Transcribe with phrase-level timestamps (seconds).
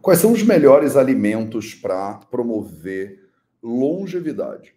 [0.00, 3.28] Quais são os melhores alimentos para promover
[3.62, 4.74] longevidade?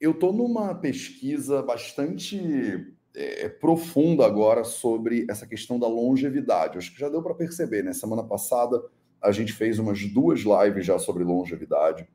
[0.00, 6.78] Eu estou numa pesquisa bastante é, profunda agora sobre essa questão da longevidade.
[6.78, 7.92] Acho que já deu para perceber, né?
[7.92, 8.80] Semana passada
[9.20, 12.08] a gente fez umas duas lives já sobre longevidade.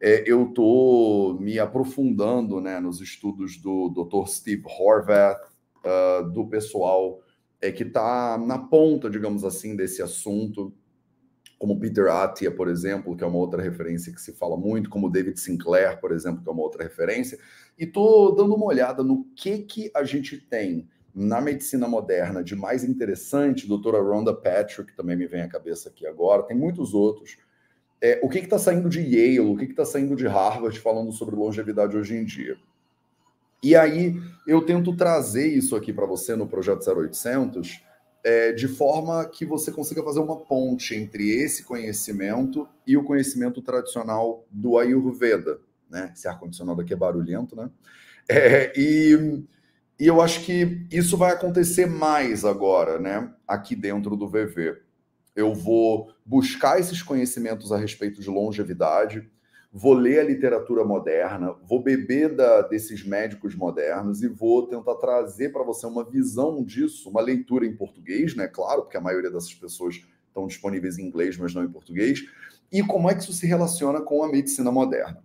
[0.00, 4.28] É, eu estou me aprofundando né, nos estudos do Dr.
[4.28, 5.40] Steve Horvath,
[5.78, 7.20] uh, do pessoal
[7.60, 10.74] é, que está na ponta, digamos assim, desse assunto
[11.58, 15.10] como Peter Attia, por exemplo, que é uma outra referência que se fala muito, como
[15.10, 17.38] David Sinclair, por exemplo, que é uma outra referência,
[17.78, 22.56] e estou dando uma olhada no que, que a gente tem na medicina moderna de
[22.56, 27.38] mais interessante, doutora Rhonda Patrick, também me vem à cabeça aqui agora, tem muitos outros.
[28.00, 31.36] É, o que está saindo de Yale, o que está saindo de Harvard falando sobre
[31.36, 32.56] longevidade hoje em dia?
[33.62, 37.82] E aí eu tento trazer isso aqui para você no projeto 0800,
[38.24, 43.60] é, de forma que você consiga fazer uma ponte entre esse conhecimento e o conhecimento
[43.60, 46.10] tradicional do Ayurveda, né?
[46.14, 47.70] Esse ar-condicionado aqui é barulhento, né?
[48.26, 49.44] É, e,
[50.00, 53.30] e eu acho que isso vai acontecer mais agora, né?
[53.46, 54.78] Aqui dentro do VV.
[55.36, 59.30] Eu vou buscar esses conhecimentos a respeito de longevidade,
[59.76, 65.50] vou ler a literatura moderna, vou beber da, desses médicos modernos e vou tentar trazer
[65.50, 68.46] para você uma visão disso, uma leitura em português, né?
[68.46, 72.20] Claro, porque a maioria dessas pessoas estão disponíveis em inglês, mas não em português.
[72.70, 75.20] E como é que isso se relaciona com a medicina moderna?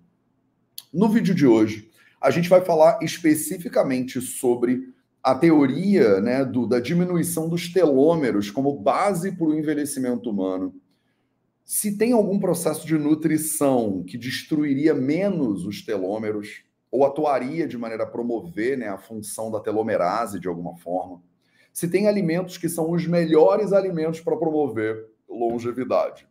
[0.92, 4.92] No vídeo de hoje, a gente vai falar especificamente sobre
[5.24, 10.74] a teoria né, do, da diminuição dos telômeros como base para o envelhecimento humano
[11.70, 18.06] se tem algum processo de nutrição que destruiria menos os telômeros ou atuaria de maneira
[18.06, 21.22] a promover né, a função da telomerase de alguma forma,
[21.72, 26.28] se tem alimentos que são os melhores alimentos para promover longevidade.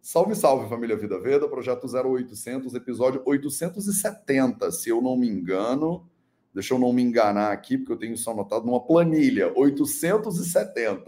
[0.00, 6.08] Salve, salve, família Vida Veda, projeto 0800, episódio 870, se eu não me engano.
[6.54, 11.04] Deixa eu não me enganar aqui, porque eu tenho isso anotado numa planilha, 870.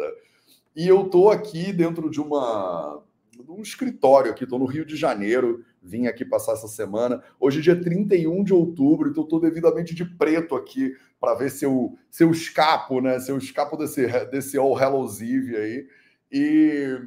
[0.77, 3.03] E eu tô aqui dentro de uma
[3.47, 7.23] num escritório aqui, estou no Rio de Janeiro, vim aqui passar essa semana.
[7.39, 11.65] Hoje é dia 31 de outubro, então estou devidamente de preto aqui para ver se
[11.65, 13.19] eu, se eu escapo, né?
[13.21, 15.87] Se eu escapo desse, desse All Hallows Eve aí.
[16.31, 16.99] E,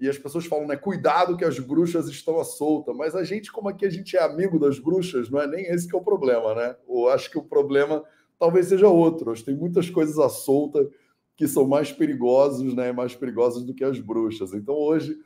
[0.00, 0.76] e as pessoas falam, né?
[0.76, 2.92] Cuidado que as bruxas estão à solta.
[2.92, 5.88] Mas a gente, como aqui a gente é amigo das bruxas, não é nem esse
[5.88, 6.76] que é o problema, né?
[6.88, 8.04] Eu acho que o problema
[8.38, 9.32] talvez seja outro.
[9.42, 10.88] Tem muitas coisas à solta
[11.36, 12.92] que são mais perigosos, né?
[12.92, 14.52] Mais perigosas do que as bruxas.
[14.52, 15.16] Então hoje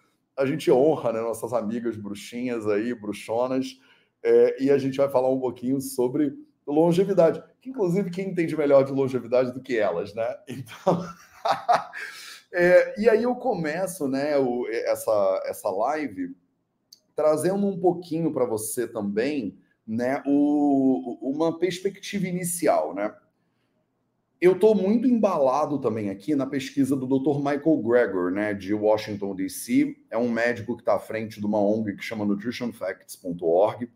[0.43, 3.79] a gente honra né, nossas amigas bruxinhas aí, bruxonas,
[4.23, 6.35] é, e a gente vai falar um pouquinho sobre
[6.67, 10.37] longevidade, que inclusive quem entende melhor de longevidade do que elas, né?
[10.49, 11.05] Então,
[12.53, 16.37] é, e aí eu começo, né, o, essa, essa live
[17.15, 23.15] trazendo um pouquinho para você também, né, o, uma perspectiva inicial, né?
[24.43, 27.37] Eu estou muito embalado também aqui na pesquisa do Dr.
[27.37, 29.97] Michael Gregor, né, de Washington, D.C.
[30.11, 33.89] É um médico que está à frente de uma ONG que chama nutritionfacts.org.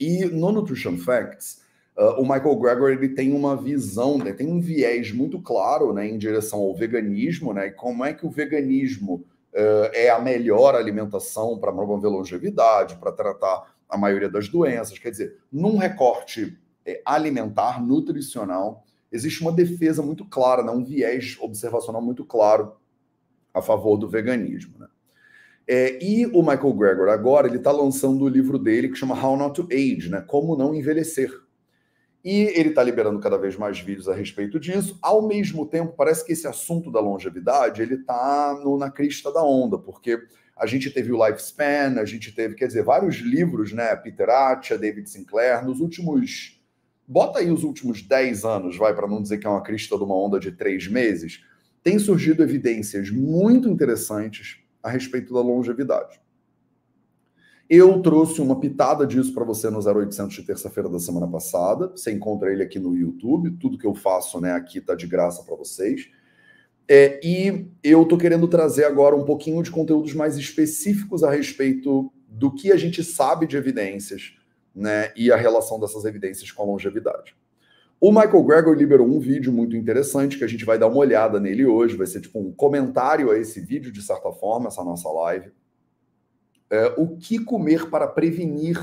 [0.00, 1.60] E no Nutrition Facts,
[1.98, 6.08] uh, o Michael Gregor ele tem uma visão, né, tem um viés muito claro né,
[6.08, 9.16] em direção ao veganismo, né, e como é que o veganismo
[9.52, 14.98] uh, é a melhor alimentação para promover longevidade, para tratar a maioria das doenças.
[14.98, 20.72] Quer dizer, num recorte é, alimentar, nutricional, existe uma defesa muito clara, né?
[20.72, 22.72] um viés observacional muito claro
[23.52, 24.78] a favor do veganismo.
[24.78, 24.88] Né?
[25.68, 29.36] É, e o Michael Gregor agora ele está lançando o livro dele que chama How
[29.36, 30.20] Not to Age, né?
[30.26, 31.30] Como não envelhecer.
[32.24, 34.98] E ele está liberando cada vez mais vídeos a respeito disso.
[35.02, 39.76] Ao mesmo tempo, parece que esse assunto da longevidade ele está na crista da onda,
[39.76, 40.20] porque
[40.56, 43.94] a gente teve o Lifespan, a gente teve, quer dizer, vários livros, né?
[43.96, 46.61] Peter Attia, David Sinclair, nos últimos
[47.12, 50.02] bota aí os últimos 10 anos, vai, para não dizer que é uma crista de
[50.02, 51.44] uma onda de três meses,
[51.82, 56.20] tem surgido evidências muito interessantes a respeito da longevidade.
[57.68, 61.88] Eu trouxe uma pitada disso para você no 0800 de terça-feira da semana passada.
[61.88, 63.56] Você encontra ele aqui no YouTube.
[63.58, 66.10] Tudo que eu faço né, aqui está de graça para vocês.
[66.88, 72.12] É, e eu estou querendo trazer agora um pouquinho de conteúdos mais específicos a respeito
[72.28, 74.34] do que a gente sabe de evidências
[74.74, 77.36] né, e a relação dessas evidências com a longevidade.
[78.00, 81.38] O Michael Gregor liberou um vídeo muito interessante que a gente vai dar uma olhada
[81.38, 81.96] nele hoje.
[81.96, 85.52] Vai ser tipo um comentário a esse vídeo, de certa forma, essa nossa live.
[86.68, 88.76] É, o que comer para prevenir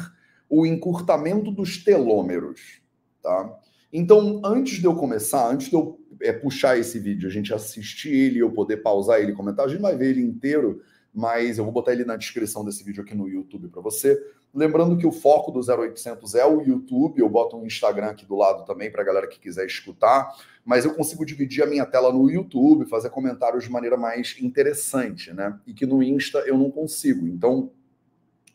[0.49, 2.81] o encurtamento dos telômeros,
[3.21, 3.59] tá?
[3.91, 8.13] Então, antes de eu começar, antes de eu é, puxar esse vídeo, a gente assistir
[8.13, 10.81] ele, eu poder pausar ele comentar, a gente vai ver ele inteiro
[11.13, 14.17] mas eu vou botar ele na descrição desse vídeo aqui no YouTube para você.
[14.53, 18.35] Lembrando que o foco do 0800 é o YouTube, eu boto um Instagram aqui do
[18.35, 20.35] lado também para a galera que quiser escutar,
[20.65, 25.31] mas eu consigo dividir a minha tela no YouTube, fazer comentários de maneira mais interessante,
[25.33, 25.59] né?
[25.67, 27.27] E que no Insta eu não consigo.
[27.27, 27.71] Então,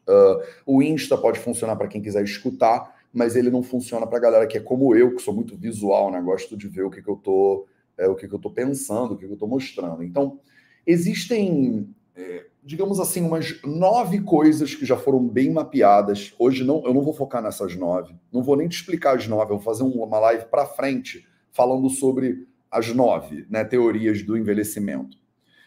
[0.08, 4.20] uh, o Insta pode funcionar para quem quiser escutar, mas ele não funciona para a
[4.20, 6.20] galera que é como eu, que sou muito visual, né?
[6.20, 7.66] Gosto de ver o que, que eu tô,
[7.96, 10.02] é, o que, que eu tô pensando, o que, que eu tô mostrando.
[10.02, 10.40] Então,
[10.84, 16.32] existem é, digamos assim, umas nove coisas que já foram bem mapeadas.
[16.38, 19.52] Hoje não, eu não vou focar nessas nove, não vou nem te explicar as nove,
[19.52, 25.16] eu vou fazer uma live para frente falando sobre as nove né, teorias do envelhecimento.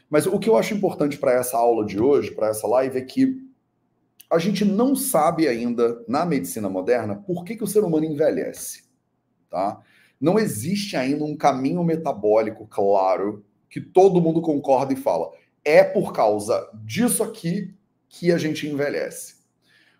[0.09, 3.01] Mas o que eu acho importante para essa aula de hoje, para essa live, é
[3.01, 3.45] que
[4.29, 8.83] a gente não sabe ainda na medicina moderna por que, que o ser humano envelhece.
[9.49, 9.81] Tá?
[10.19, 15.31] Não existe ainda um caminho metabólico claro que todo mundo concorda e fala
[15.67, 17.75] é por causa disso aqui
[18.07, 19.35] que a gente envelhece.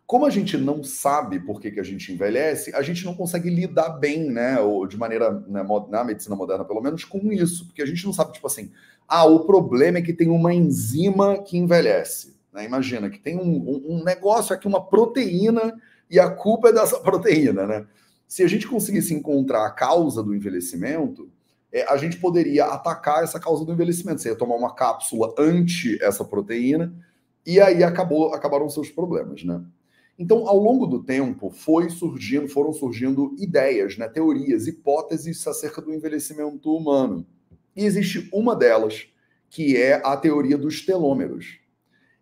[0.05, 3.49] Como a gente não sabe por que, que a gente envelhece, a gente não consegue
[3.49, 7.81] lidar bem, né, ou de maneira, né, na medicina moderna pelo menos, com isso, porque
[7.81, 8.71] a gente não sabe, tipo assim,
[9.05, 12.37] ah, o problema é que tem uma enzima que envelhece.
[12.53, 12.63] Né?
[12.63, 15.73] Imagina que tem um, um negócio aqui, uma proteína,
[16.09, 17.85] e a culpa é dessa proteína, né?
[18.25, 21.29] Se a gente conseguisse encontrar a causa do envelhecimento,
[21.71, 24.21] é, a gente poderia atacar essa causa do envelhecimento.
[24.21, 26.93] Você ia tomar uma cápsula anti essa proteína
[27.45, 29.63] e aí acabou, acabaram seus problemas, né?
[30.19, 35.93] Então, ao longo do tempo, foi surgindo, foram surgindo ideias, né, teorias, hipóteses acerca do
[35.93, 37.23] envelhecimento humano.
[37.75, 39.07] E existe uma delas,
[39.47, 41.59] que é a teoria dos telômeros.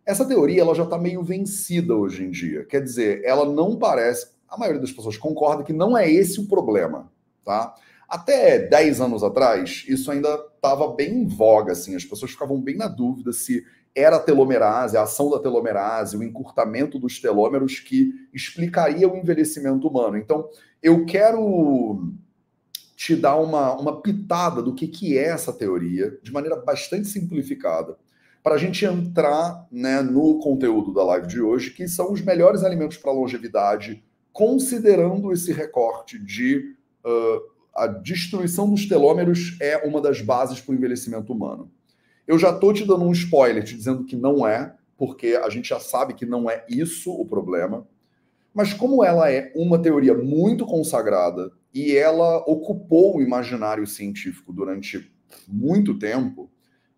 [0.05, 2.65] Essa teoria ela já está meio vencida hoje em dia.
[2.65, 4.27] Quer dizer, ela não parece.
[4.47, 7.09] A maioria das pessoas concorda que não é esse o problema,
[7.45, 7.73] tá?
[8.15, 12.77] Até 10 anos atrás, isso ainda estava bem em voga, assim, as pessoas ficavam bem
[12.77, 13.61] na dúvida se
[13.93, 19.85] era a telomerase, a ação da telomerase, o encurtamento dos telômeros que explicaria o envelhecimento
[19.85, 20.15] humano.
[20.17, 20.47] Então,
[20.81, 22.13] eu quero
[22.95, 27.97] te dar uma, uma pitada do que, que é essa teoria, de maneira bastante simplificada,
[28.41, 32.63] para a gente entrar né, no conteúdo da live de hoje, que são os melhores
[32.63, 34.01] alimentos para longevidade,
[34.31, 36.75] considerando esse recorte de
[37.05, 41.69] uh, a destruição dos telômeros é uma das bases para o envelhecimento humano.
[42.25, 45.69] Eu já estou te dando um spoiler, te dizendo que não é, porque a gente
[45.69, 47.85] já sabe que não é isso o problema.
[48.53, 55.11] Mas como ela é uma teoria muito consagrada e ela ocupou o imaginário científico durante
[55.45, 56.49] muito tempo,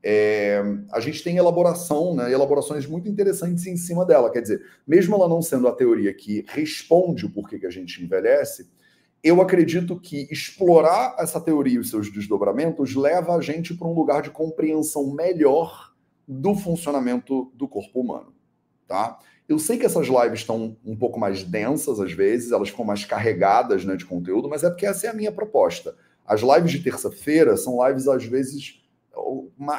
[0.03, 4.31] é, a gente tem elaboração, né, elaborações muito interessantes em cima dela.
[4.31, 8.03] Quer dizer, mesmo ela não sendo a teoria que responde o porquê que a gente
[8.03, 8.69] envelhece,
[9.23, 13.93] eu acredito que explorar essa teoria e os seus desdobramentos leva a gente para um
[13.93, 15.93] lugar de compreensão melhor
[16.27, 18.33] do funcionamento do corpo humano,
[18.87, 19.17] tá?
[19.47, 23.05] Eu sei que essas lives estão um pouco mais densas às vezes, elas ficam mais
[23.05, 25.95] carregadas né, de conteúdo, mas é porque essa é a minha proposta.
[26.25, 28.83] As lives de terça-feira são lives, às vezes,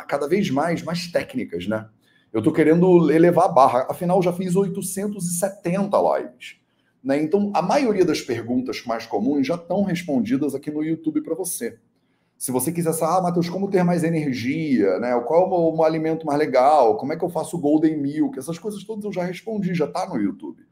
[0.08, 1.87] cada vez mais, mais técnicas, né?
[2.32, 3.87] Eu estou querendo elevar a barra.
[3.90, 6.56] Afinal, já fiz 870 lives.
[7.03, 7.23] Né?
[7.23, 11.79] Então, a maioria das perguntas mais comuns já estão respondidas aqui no YouTube para você.
[12.37, 15.19] Se você quiser saber, ah, Matheus, como ter mais energia, né?
[15.27, 16.97] Qual é o, o, alimento mais legal?
[16.97, 18.39] Como é que eu faço Golden Milk?
[18.39, 20.62] Essas coisas todas eu já respondi, já está no YouTube.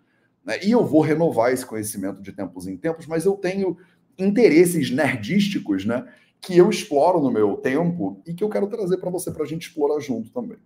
[0.44, 0.60] Né?
[0.62, 3.76] E eu vou renovar esse conhecimento de tempos em tempos, mas eu tenho
[4.16, 6.06] interesses nerdísticos, né?
[6.40, 9.46] Que eu exploro no meu tempo e que eu quero trazer para você para a
[9.46, 10.58] gente explorar junto também.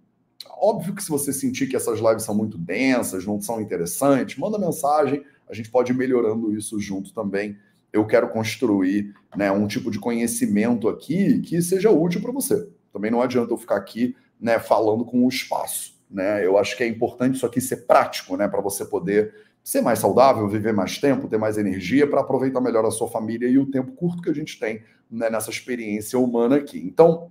[0.59, 4.59] Óbvio que se você sentir que essas lives são muito densas, não são interessantes, manda
[4.59, 7.57] mensagem, a gente pode ir melhorando isso junto também.
[7.93, 12.69] Eu quero construir né, um tipo de conhecimento aqui que seja útil para você.
[12.93, 15.99] Também não adianta eu ficar aqui né, falando com o espaço.
[16.09, 16.45] Né?
[16.45, 19.99] Eu acho que é importante isso aqui ser prático, né, para você poder ser mais
[19.99, 23.71] saudável, viver mais tempo, ter mais energia para aproveitar melhor a sua família e o
[23.71, 26.79] tempo curto que a gente tem né, nessa experiência humana aqui.
[26.79, 27.31] Então,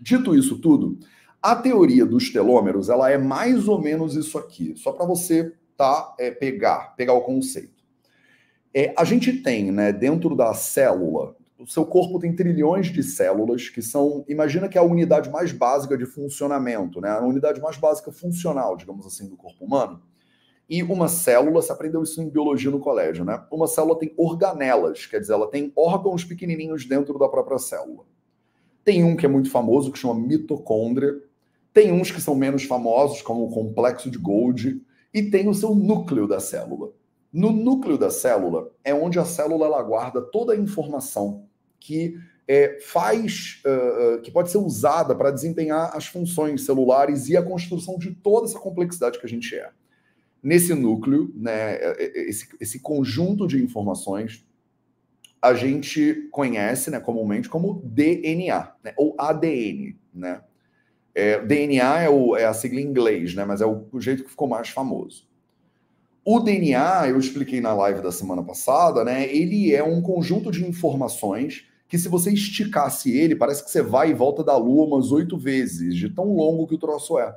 [0.00, 0.98] dito isso tudo,
[1.40, 6.12] a teoria dos telômeros ela é mais ou menos isso aqui, só para você tá,
[6.18, 7.78] é, pegar, pegar o conceito.
[8.74, 13.68] É, a gente tem, né, dentro da célula, o seu corpo tem trilhões de células
[13.68, 17.76] que são, imagina que é a unidade mais básica de funcionamento, né, a unidade mais
[17.76, 20.02] básica funcional, digamos assim, do corpo humano.
[20.68, 23.42] E uma célula, você aprendeu isso em biologia no colégio, né?
[23.50, 28.04] Uma célula tem organelas, quer dizer, ela tem órgãos pequenininhos dentro da própria célula.
[28.84, 31.22] Tem um que é muito famoso, que chama mitocôndria.
[31.72, 34.82] Tem uns que são menos famosos, como o complexo de Golgi
[35.12, 36.92] e tem o seu núcleo da célula.
[37.32, 41.46] No núcleo da célula é onde a célula ela guarda toda a informação
[41.78, 47.42] que é, faz, uh, que pode ser usada para desempenhar as funções celulares e a
[47.42, 49.70] construção de toda essa complexidade que a gente é.
[50.42, 51.78] Nesse núcleo, né,
[52.14, 54.46] esse, esse conjunto de informações,
[55.42, 59.96] a gente conhece né, comumente como DNA, né, ou ADN.
[60.14, 60.40] Né?
[61.14, 64.24] É, DNA é, o, é, a sigla em inglês, né, mas é o, o jeito
[64.24, 65.26] que ficou mais famoso.
[66.24, 69.34] O DNA, eu expliquei na live da semana passada, né?
[69.34, 74.10] Ele é um conjunto de informações que, se você esticasse ele, parece que você vai
[74.10, 77.34] e volta da Lua umas oito vezes, de tão longo que o troço é.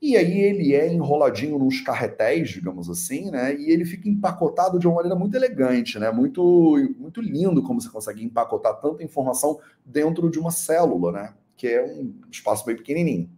[0.00, 3.56] E aí ele é enroladinho nos carretéis, digamos assim, né?
[3.56, 6.12] E ele fica empacotado de uma maneira muito elegante, né?
[6.12, 11.34] Muito, muito lindo como você consegue empacotar tanta informação dentro de uma célula, né?
[11.58, 13.28] Que é um espaço bem pequenininho.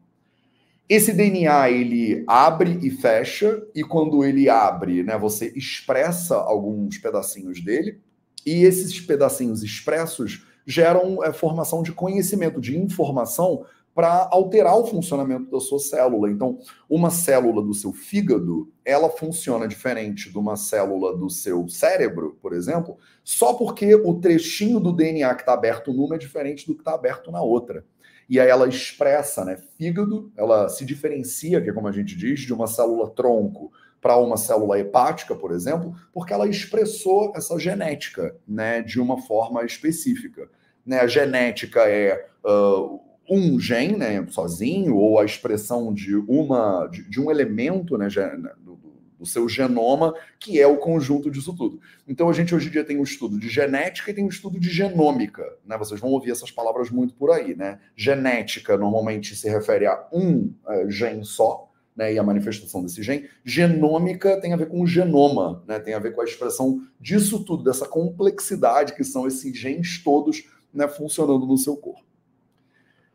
[0.90, 7.62] Esse DNA ele abre e fecha, e quando ele abre, né, você expressa alguns pedacinhos
[7.62, 8.00] dele,
[8.44, 15.48] e esses pedacinhos expressos geram é, formação de conhecimento, de informação para alterar o funcionamento
[15.48, 16.28] da sua célula.
[16.28, 16.58] Então,
[16.88, 22.52] uma célula do seu fígado, ela funciona diferente de uma célula do seu cérebro, por
[22.52, 26.80] exemplo, só porque o trechinho do DNA que está aberto numa é diferente do que
[26.80, 27.84] está aberto na outra
[28.30, 29.56] e aí ela expressa, né?
[29.76, 34.16] Fígado, ela se diferencia, que é como a gente diz, de uma célula tronco para
[34.16, 40.48] uma célula hepática, por exemplo, porque ela expressou essa genética, né, de uma forma específica.
[40.86, 47.02] Né, a genética é uh, um gene, né, sozinho, ou a expressão de uma de,
[47.10, 48.06] de um elemento, né,
[48.58, 48.78] do
[49.26, 51.80] seu genoma, que é o conjunto disso tudo.
[52.06, 54.58] Então a gente hoje em dia tem um estudo de genética e tem um estudo
[54.58, 55.76] de genômica, né?
[55.78, 57.78] Vocês vão ouvir essas palavras muito por aí, né?
[57.96, 63.28] Genética normalmente se refere a um uh, gene só, né, e a manifestação desse gene.
[63.44, 67.44] Genômica tem a ver com o genoma, né, tem a ver com a expressão disso
[67.44, 72.09] tudo, dessa complexidade que são esses genes todos né, funcionando no seu corpo.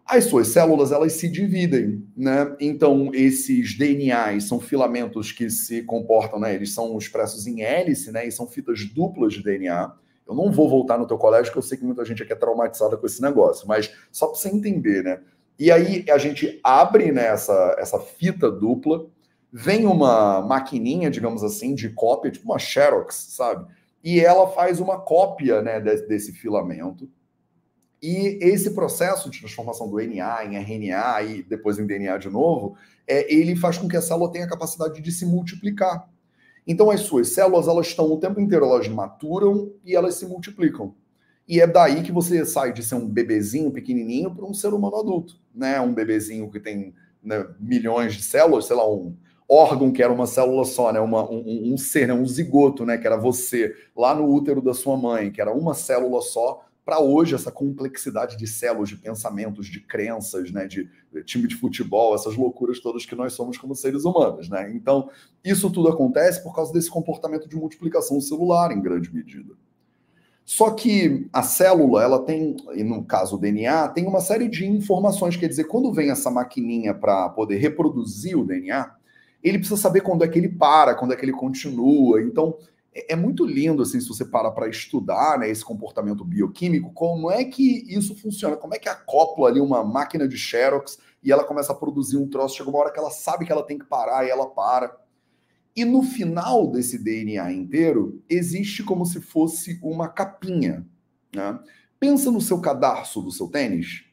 [0.05, 2.55] As suas células elas se dividem, né?
[2.59, 6.53] Então esses DNAs são filamentos que se comportam, né?
[6.53, 8.27] Eles são expressos em hélice, né?
[8.27, 9.91] E são fitas duplas de DNA.
[10.27, 12.35] Eu não vou voltar no teu colégio, porque eu sei que muita gente aqui é
[12.35, 15.21] traumatizada com esse negócio, mas só para você entender, né?
[15.57, 19.07] E aí a gente abre né, essa, essa fita dupla,
[19.51, 23.65] vem uma maquininha, digamos assim, de cópia, tipo uma Xerox, sabe?
[24.03, 27.09] E ela faz uma cópia né, desse, desse filamento
[28.01, 32.75] e esse processo de transformação do NA em RNA e depois em DNA de novo,
[33.07, 36.09] é, ele faz com que a célula tenha a capacidade de se multiplicar.
[36.67, 40.93] Então as suas células, elas estão o tempo inteiro, elas maturam e elas se multiplicam.
[41.47, 44.95] E é daí que você sai de ser um bebezinho pequenininho para um ser humano
[44.95, 45.79] adulto, né?
[45.79, 49.15] Um bebezinho que tem né, milhões de células, sei lá, um
[49.47, 50.99] órgão que era uma célula só, né?
[50.99, 52.15] Uma, um, um ser, né?
[52.15, 52.97] um zigoto, né?
[52.97, 56.99] Que era você lá no útero da sua mãe, que era uma célula só para
[56.99, 62.13] hoje essa complexidade de células, de pensamentos, de crenças, né, de, de, time de futebol,
[62.13, 64.71] essas loucuras todas que nós somos como seres humanos, né?
[64.71, 65.09] Então,
[65.43, 69.55] isso tudo acontece por causa desse comportamento de multiplicação celular em grande medida.
[70.45, 75.35] Só que a célula, ela tem, no caso o DNA, tem uma série de informações,
[75.35, 78.93] quer dizer, quando vem essa maquininha para poder reproduzir o DNA,
[79.43, 82.21] ele precisa saber quando é que ele para, quando é que ele continua.
[82.21, 82.55] Então,
[82.95, 87.29] é, é muito lindo, assim, se você para para estudar né, esse comportamento bioquímico, como
[87.29, 91.43] é que isso funciona, como é que acopla ali uma máquina de Xerox e ela
[91.43, 93.85] começa a produzir um troço, chega uma hora que ela sabe que ela tem que
[93.85, 94.95] parar e ela para.
[95.75, 100.87] E no final desse DNA inteiro, existe como se fosse uma capinha.
[101.35, 101.59] Né?
[101.99, 104.05] Pensa no seu cadarço do seu tênis.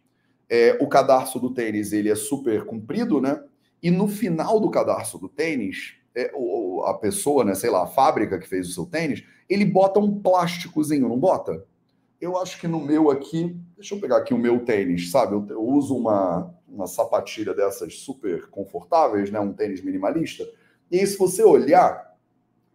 [0.48, 3.42] É, o cadarço do tênis ele é super comprido, né?
[3.82, 7.86] E no final do cadarço do tênis é, o, a pessoa, né, sei lá, a
[7.86, 11.64] fábrica que fez o seu tênis, ele bota um plásticozinho, não bota?
[12.20, 15.34] Eu acho que no meu aqui, deixa eu pegar aqui o meu tênis, sabe?
[15.34, 19.40] Eu, eu uso uma, uma sapatilha dessas super confortáveis, né?
[19.40, 20.48] Um tênis minimalista.
[20.90, 22.16] E aí, se você olhar,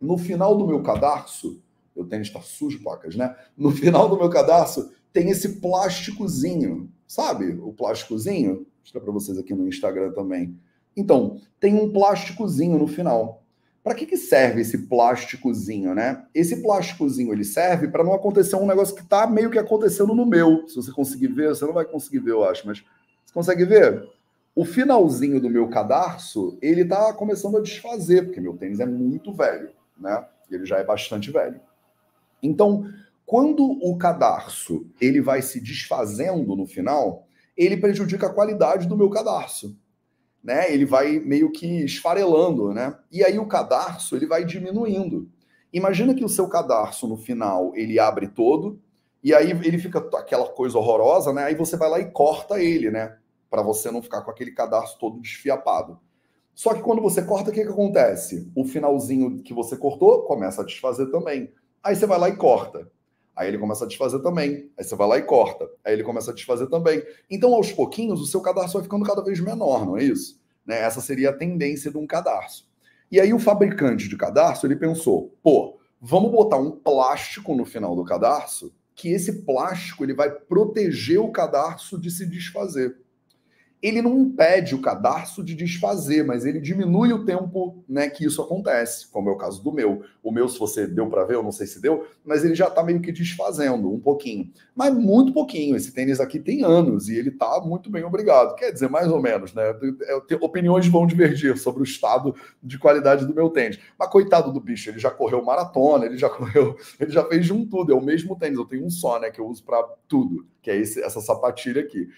[0.02, 1.62] no final do meu cadarço,
[1.96, 3.36] o tênis está sujo, pacas, né?
[3.58, 7.58] No final do meu cadarço tem esse plásticozinho, sabe?
[7.62, 10.56] O plásticozinho, vou mostrar para vocês aqui no Instagram também.
[10.98, 13.44] Então, tem um plásticozinho no final.
[13.84, 16.26] Para que, que serve esse plásticozinho, né?
[16.34, 20.26] Esse plásticozinho ele serve para não acontecer um negócio que está meio que acontecendo no
[20.26, 20.68] meu.
[20.68, 22.84] Se você conseguir ver, você não vai conseguir ver, eu acho, mas
[23.24, 24.10] você consegue ver?
[24.54, 29.32] O finalzinho do meu cadarço, ele está começando a desfazer, porque meu tênis é muito
[29.32, 30.26] velho, né?
[30.50, 31.62] Ele já é bastante velho.
[32.42, 32.92] Então,
[33.26, 39.10] quando o cadarço ele vai se desfazendo no final, ele prejudica a qualidade do meu
[39.10, 39.78] cadarço
[40.44, 40.72] né?
[40.72, 42.98] Ele vai meio que esfarelando, né?
[43.12, 45.30] E aí o cadarço ele vai diminuindo.
[45.72, 48.80] Imagina que o seu cadarço no final ele abre todo
[49.24, 51.44] E aí ele fica aquela coisa horrorosa, né?
[51.44, 53.18] Aí você vai lá e corta ele, né?
[53.50, 56.00] Para você não ficar com aquele cadarço todo desfiapado.
[56.54, 58.52] Só que quando você corta, o que, que acontece?
[58.56, 61.52] O finalzinho que você cortou começa a desfazer também.
[61.84, 62.90] Aí você vai lá e corta.
[63.38, 64.72] Aí ele começa a desfazer também.
[64.76, 65.70] Aí você vai lá e corta.
[65.86, 67.04] Aí ele começa a desfazer também.
[67.30, 70.42] Então, aos pouquinhos, o seu cadarço vai ficando cada vez menor, não é isso?
[70.66, 70.82] Né?
[70.82, 72.68] Essa seria a tendência de um cadarço.
[73.12, 77.96] E aí o fabricante de cadarço, ele pensou, pô, vamos botar um plástico no final
[77.96, 82.98] do cadarço, que esse plástico ele vai proteger o cadarço de se desfazer
[83.82, 88.42] ele não impede o cadarço de desfazer, mas ele diminui o tempo né, que isso
[88.42, 90.02] acontece, como é o caso do meu.
[90.24, 92.68] O meu, se você deu para ver, eu não sei se deu, mas ele já
[92.68, 94.52] está meio que desfazendo um pouquinho.
[94.76, 95.76] Mas muito pouquinho.
[95.76, 98.56] Esse tênis aqui tem anos e ele está muito bem obrigado.
[98.56, 99.64] Quer dizer, mais ou menos, né?
[100.42, 103.80] Opiniões vão divergir sobre o estado de qualidade do meu tênis.
[103.98, 107.54] Mas coitado do bicho, ele já correu maratona, ele já correu, ele já fez de
[107.54, 107.92] um tudo.
[107.92, 109.30] É o mesmo tênis, eu tenho um só, né?
[109.30, 112.10] Que eu uso para tudo, que é esse, essa sapatilha aqui.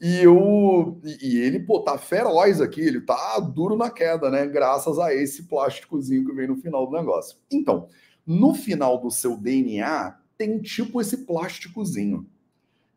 [0.00, 4.46] E, eu, e ele, pô, tá feroz aqui, ele tá duro na queda, né?
[4.46, 7.38] Graças a esse plásticozinho que vem no final do negócio.
[7.50, 7.88] Então,
[8.26, 12.28] no final do seu DNA, tem tipo esse plásticozinho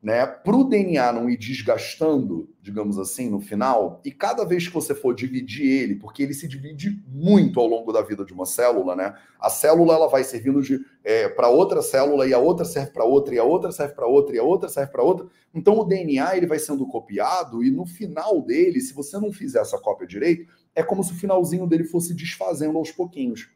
[0.02, 4.74] né, para o DNA não ir desgastando, digamos assim, no final, e cada vez que
[4.74, 8.46] você for dividir ele, porque ele se divide muito ao longo da vida de uma
[8.46, 9.14] célula, né?
[9.38, 10.62] A célula ela vai servindo
[11.04, 14.08] é, para outra célula e a outra serve para outra e a outra serve para
[14.08, 15.28] outra e a outra serve para outra.
[15.54, 19.60] Então o DNA ele vai sendo copiado e no final dele, se você não fizer
[19.60, 23.50] essa cópia direito, é como se o finalzinho dele fosse desfazendo aos pouquinhos.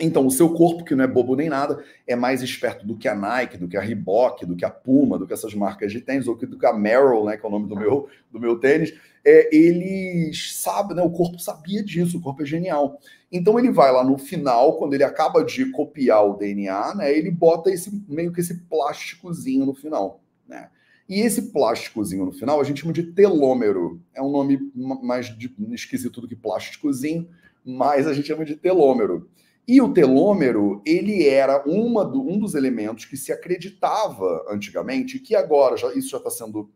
[0.00, 3.06] Então, o seu corpo, que não é bobo nem nada, é mais esperto do que
[3.06, 6.00] a Nike, do que a Reebok, do que a Puma, do que essas marcas de
[6.00, 8.58] tênis, ou do que a Merrill, né, que é o nome do meu, do meu
[8.58, 8.94] tênis.
[9.24, 12.98] É, eles sabem, né, o corpo sabia disso, o corpo é genial.
[13.30, 17.30] Então, ele vai lá no final, quando ele acaba de copiar o DNA, né, ele
[17.30, 20.20] bota esse meio que esse plásticozinho no final.
[20.48, 20.68] Né?
[21.10, 24.00] E esse plásticozinho no final a gente chama de telômero.
[24.14, 24.70] É um nome
[25.02, 27.28] mais de, esquisito do que plásticozinho,
[27.64, 29.28] mas a gente chama de telômero.
[29.66, 35.34] E o telômero, ele era uma do, um dos elementos que se acreditava antigamente, que
[35.34, 36.70] agora já, isso já está sendo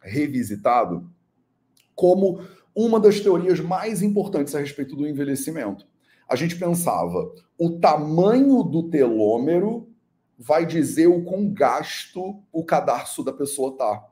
[0.00, 1.08] revisitado,
[1.94, 2.40] como
[2.74, 5.86] uma das teorias mais importantes a respeito do envelhecimento.
[6.28, 9.88] A gente pensava, o tamanho do telômero
[10.38, 14.04] vai dizer o quão gasto o cadarço da pessoa tá.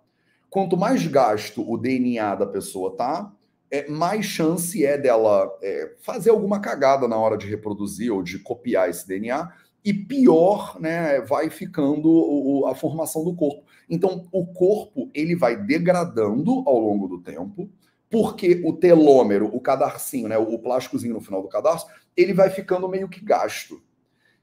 [0.49, 3.34] Quanto mais gasto o DNA da pessoa tá,
[3.71, 8.39] é, mais chance é dela é, fazer alguma cagada na hora de reproduzir ou de
[8.39, 9.53] copiar esse DNA,
[9.85, 13.65] e pior né, vai ficando o, a formação do corpo.
[13.89, 17.69] Então, o corpo ele vai degradando ao longo do tempo,
[18.11, 22.89] porque o telômero, o cadarcinho, né, o plásticozinho no final do cadarço, ele vai ficando
[22.89, 23.83] meio que gasto.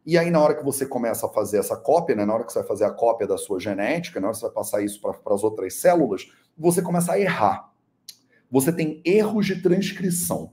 [0.06, 2.52] E aí, na hora que você começa a fazer essa cópia, né, na hora que
[2.52, 5.00] você vai fazer a cópia da sua genética, na hora que você vai passar isso
[5.02, 7.71] para as outras células, você começa a errar
[8.52, 10.52] você tem erros de transcrição.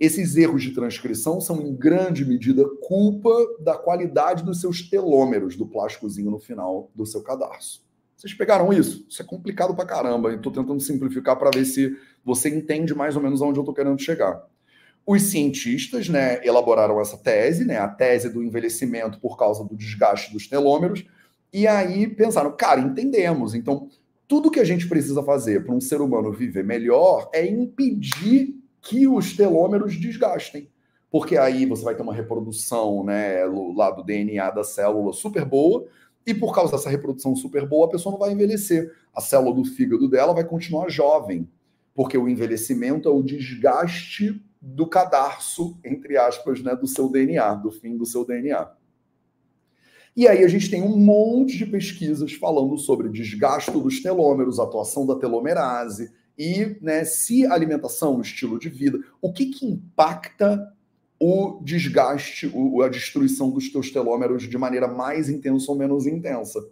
[0.00, 5.66] Esses erros de transcrição são, em grande medida, culpa da qualidade dos seus telômeros, do
[5.66, 7.86] plásticozinho no final do seu cadarço.
[8.16, 9.04] Vocês pegaram isso?
[9.08, 10.34] Isso é complicado pra caramba.
[10.34, 14.00] Estou tentando simplificar para ver se você entende mais ou menos aonde eu estou querendo
[14.00, 14.44] chegar.
[15.06, 20.32] Os cientistas né, elaboraram essa tese, né, a tese do envelhecimento por causa do desgaste
[20.32, 21.04] dos telômeros,
[21.52, 23.54] e aí pensaram, cara, entendemos.
[23.54, 23.88] Então,
[24.28, 29.08] tudo que a gente precisa fazer para um ser humano viver melhor é impedir que
[29.08, 30.70] os telômeros desgastem.
[31.10, 35.86] Porque aí você vai ter uma reprodução né, lá do DNA da célula super boa,
[36.26, 38.94] e por causa dessa reprodução super boa, a pessoa não vai envelhecer.
[39.14, 41.48] A célula do fígado dela vai continuar jovem,
[41.94, 47.70] porque o envelhecimento é o desgaste do cadarço, entre aspas, né, do seu DNA, do
[47.70, 48.68] fim do seu DNA.
[50.18, 55.06] E aí a gente tem um monte de pesquisas falando sobre desgaste dos telômeros, atuação
[55.06, 60.74] da telomerase e né, se alimentação, estilo de vida, o que, que impacta
[61.20, 66.68] o desgaste, o, a destruição dos teus telômeros de maneira mais intensa ou menos intensa.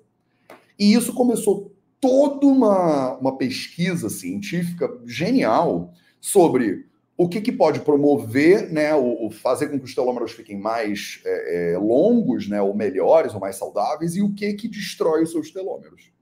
[0.76, 6.84] E isso começou toda uma, uma pesquisa científica genial sobre
[7.16, 11.20] o que, que pode promover, né, o, o, fazer com que os telômeros fiquem mais
[11.24, 15.30] é, é, longos, né, ou melhores, ou mais saudáveis, e o que que destrói os
[15.30, 16.12] seus telômeros.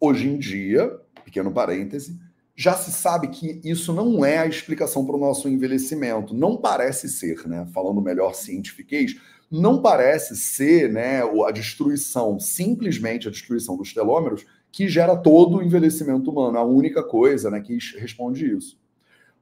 [0.00, 2.18] Hoje em dia, pequeno parêntese,
[2.56, 6.32] já se sabe que isso não é a explicação para o nosso envelhecimento.
[6.32, 7.66] Não parece ser, né?
[7.74, 9.16] Falando melhor cientifiquez,
[9.50, 15.62] não parece ser né, a destruição, simplesmente a destruição dos telômeros, que gera todo o
[15.62, 16.58] envelhecimento humano.
[16.58, 18.78] A única coisa né, que responde isso.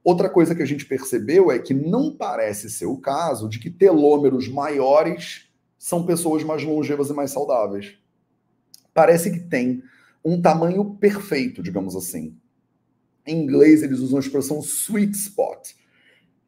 [0.04, 3.70] Outra coisa que a gente percebeu é que não parece ser o caso de que
[3.70, 7.98] telômeros maiores são pessoas mais longevas e mais saudáveis.
[8.94, 9.82] parece que tem
[10.24, 12.36] um tamanho perfeito, digamos assim.
[13.26, 15.72] Em inglês, eles usam a expressão sweet spot.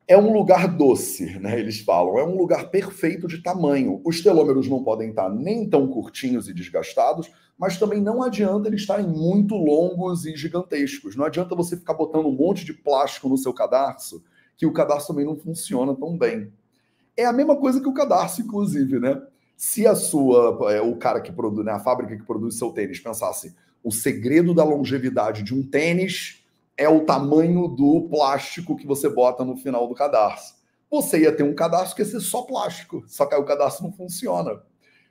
[0.06, 1.58] É um lugar doce, né?
[1.58, 2.18] Eles falam.
[2.18, 4.02] É um lugar perfeito de tamanho.
[4.04, 8.82] Os telômeros não podem estar nem tão curtinhos e desgastados, mas também não adianta eles
[8.82, 11.16] estarem muito longos e gigantescos.
[11.16, 14.22] Não adianta você ficar botando um monte de plástico no seu cadarço,
[14.58, 16.52] que o cadarço também não funciona tão bem.
[17.16, 19.22] É a mesma coisa que o cadarço, inclusive, né?
[19.56, 22.98] Se a sua, é, o cara que produz, né, a fábrica que produz seu tênis
[22.98, 26.43] pensasse o segredo da longevidade de um tênis
[26.76, 30.54] é o tamanho do plástico que você bota no final do cadarço.
[30.90, 33.82] Você ia ter um cadarço que ia ser só plástico, só que aí o cadarço
[33.82, 34.62] não funciona.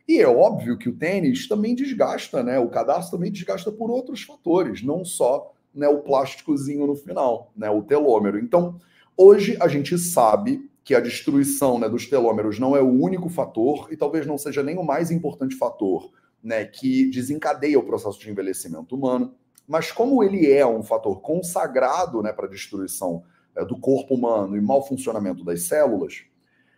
[0.08, 2.60] E é óbvio que o tênis também desgasta, né?
[2.60, 7.70] O cadarço também desgasta por outros fatores, não só né, o plásticozinho no final, né,
[7.70, 8.38] o telômero.
[8.38, 8.80] Então,
[9.18, 13.88] hoje a gente sabe que a destruição né, dos telômeros não é o único fator
[13.90, 16.12] e talvez não seja nem o mais importante fator
[16.44, 19.34] né, que desencadeia o processo de envelhecimento humano.
[19.68, 23.24] Mas como ele é um fator consagrado né, para a destruição
[23.56, 26.26] é, do corpo humano e mau funcionamento das células,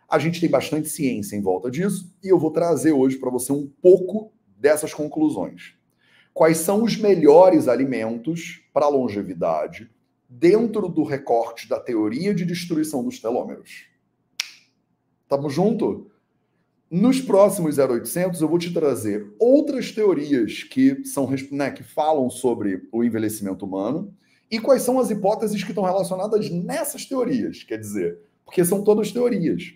[0.08, 3.52] a gente tem bastante ciência em volta disso e eu vou trazer hoje para você
[3.52, 5.74] um pouco dessas conclusões.
[6.32, 9.90] Quais são os melhores alimentos para longevidade
[10.28, 13.86] dentro do recorte da teoria de destruição dos telômeros?
[15.28, 16.10] Tamo junto?
[16.90, 22.88] Nos próximos 0800 eu vou te trazer outras teorias que são né, que falam sobre
[22.92, 24.14] o envelhecimento humano
[24.48, 29.10] e quais são as hipóteses que estão relacionadas nessas teorias, quer dizer, porque são todas
[29.10, 29.74] teorias.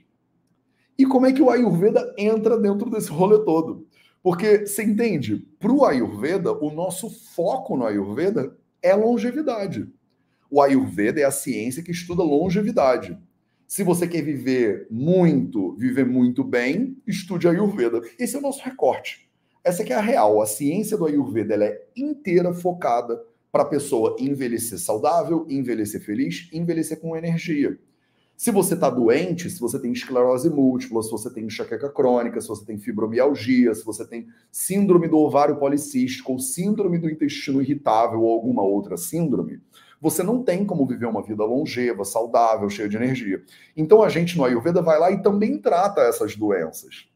[0.97, 3.89] E como é que o Ayurveda entra dentro desse rolê todo?
[4.23, 9.89] Porque você entende, para o Ayurveda, o nosso foco no Ayurveda é longevidade.
[10.49, 13.19] O Ayurveda é a ciência que estuda longevidade.
[13.71, 18.03] Se você quer viver muito, viver muito bem, estude Ayurveda.
[18.19, 19.31] Esse é o nosso recorte.
[19.63, 20.43] Essa é a real.
[20.43, 26.49] A ciência do Ayurveda ela é inteira focada para a pessoa envelhecer saudável, envelhecer feliz,
[26.53, 27.79] envelhecer com energia.
[28.37, 32.49] Se você está doente, se você tem esclerose múltipla, se você tem enxaqueca crônica, se
[32.49, 38.23] você tem fibromialgia, se você tem síndrome do ovário policístico ou síndrome do intestino irritável
[38.23, 39.61] ou alguma outra síndrome,
[40.01, 43.43] você não tem como viver uma vida longeva, saudável, cheia de energia.
[43.77, 47.09] Então a gente no Ayurveda vai lá e também trata essas doenças.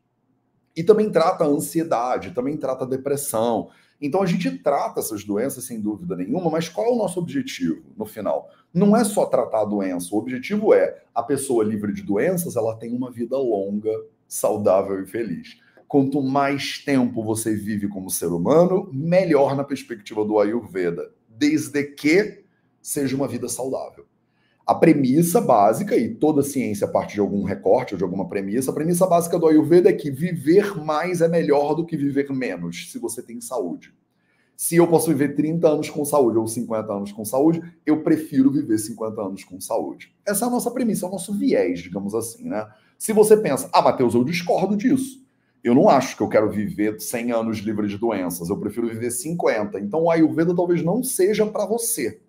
[0.76, 3.70] E também trata a ansiedade, também trata a depressão.
[4.00, 7.82] Então a gente trata essas doenças sem dúvida nenhuma, mas qual é o nosso objetivo
[7.96, 8.50] no final?
[8.72, 12.76] Não é só tratar a doença, o objetivo é a pessoa livre de doenças, ela
[12.76, 13.90] tem uma vida longa,
[14.26, 15.60] saudável e feliz.
[15.86, 22.43] Quanto mais tempo você vive como ser humano, melhor na perspectiva do Ayurveda, desde que
[22.84, 24.04] seja uma vida saudável.
[24.66, 28.74] A premissa básica, e toda ciência parte de algum recorte ou de alguma premissa, a
[28.74, 32.98] premissa básica do Ayurveda é que viver mais é melhor do que viver menos, se
[32.98, 33.94] você tem saúde.
[34.54, 38.50] Se eu posso viver 30 anos com saúde ou 50 anos com saúde, eu prefiro
[38.50, 40.14] viver 50 anos com saúde.
[40.24, 42.66] Essa é a nossa premissa, é o nosso viés, digamos assim, né?
[42.98, 45.24] Se você pensa, ah, Matheus, eu discordo disso.
[45.62, 49.10] Eu não acho que eu quero viver 100 anos livre de doenças, eu prefiro viver
[49.10, 49.80] 50.
[49.80, 52.20] Então o Ayurveda talvez não seja para você.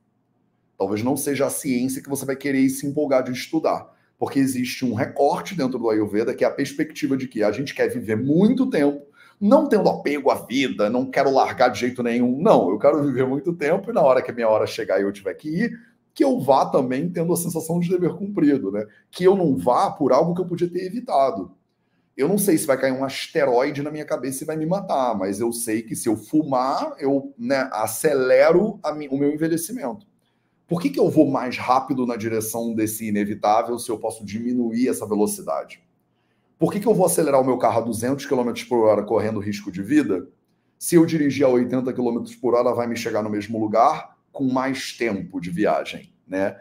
[0.78, 3.94] Talvez não seja a ciência que você vai querer se empolgar de estudar.
[4.18, 7.74] Porque existe um recorte dentro do Ayurveda que é a perspectiva de que a gente
[7.74, 9.06] quer viver muito tempo,
[9.40, 12.42] não tendo apego à vida, não quero largar de jeito nenhum.
[12.42, 15.04] Não, eu quero viver muito tempo e na hora que a minha hora chegar e
[15.04, 15.80] eu tiver que ir,
[16.14, 18.86] que eu vá também tendo a sensação de dever cumprido, né?
[19.12, 21.52] Que eu não vá por algo que eu podia ter evitado.
[22.16, 25.14] Eu não sei se vai cair um asteroide na minha cabeça e vai me matar,
[25.18, 30.08] mas eu sei que se eu fumar, eu né, acelero o meu envelhecimento.
[30.68, 34.88] Por que, que eu vou mais rápido na direção desse inevitável se eu posso diminuir
[34.88, 35.84] essa velocidade?
[36.58, 39.40] Por que, que eu vou acelerar o meu carro a 200 km por hora correndo
[39.40, 40.28] risco de vida?
[40.80, 44.46] Se eu dirigir a 80 km por hora, vai me chegar no mesmo lugar com
[44.46, 46.60] mais tempo de viagem, né?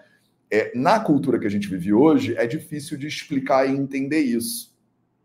[0.51, 4.77] É, na cultura que a gente vive hoje, é difícil de explicar e entender isso.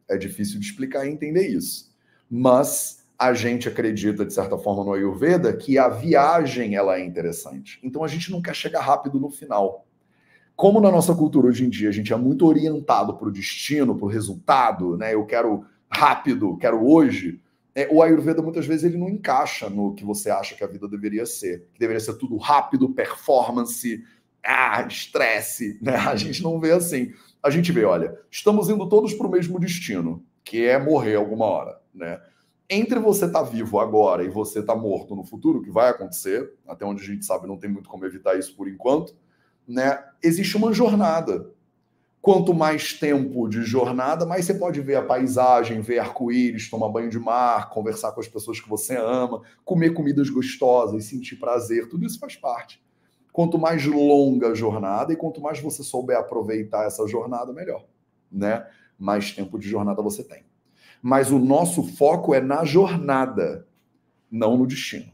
[0.08, 1.94] É difícil de explicar e entender isso.
[2.30, 7.78] Mas a gente acredita, de certa forma, no Ayurveda, que a viagem ela é interessante.
[7.84, 9.86] Então a gente não quer chegar rápido no final.
[10.56, 13.94] Como na nossa cultura hoje em dia a gente é muito orientado para o destino,
[13.94, 15.14] para o resultado, né?
[15.14, 17.42] Eu quero rápido, quero hoje.
[17.76, 20.88] É, o Ayurveda muitas vezes ele não encaixa no que você acha que a vida
[20.88, 21.68] deveria ser.
[21.74, 24.02] Que deveria ser tudo rápido, performance,
[24.42, 25.78] ah, estresse.
[25.84, 25.96] Né?
[25.96, 27.12] A gente não vê assim.
[27.44, 31.46] A gente vê, olha, estamos indo todos para o mesmo destino, que é morrer alguma
[31.46, 32.20] hora, né?
[32.70, 35.90] Entre você estar tá vivo agora e você estar tá morto no futuro, que vai
[35.90, 39.16] acontecer, até onde a gente sabe não tem muito como evitar isso por enquanto,
[39.68, 40.04] né?
[40.22, 41.52] Existe uma jornada.
[42.22, 47.10] Quanto mais tempo de jornada, mais você pode ver a paisagem, ver arco-íris, tomar banho
[47.10, 52.06] de mar, conversar com as pessoas que você ama, comer comidas gostosas, sentir prazer, tudo
[52.06, 52.84] isso faz parte.
[53.32, 57.86] Quanto mais longa a jornada e quanto mais você souber aproveitar essa jornada, melhor,
[58.30, 58.68] né?
[58.98, 60.49] Mais tempo de jornada você tem.
[61.02, 63.68] Mas o nosso foco é na jornada,
[64.30, 65.12] não no destino.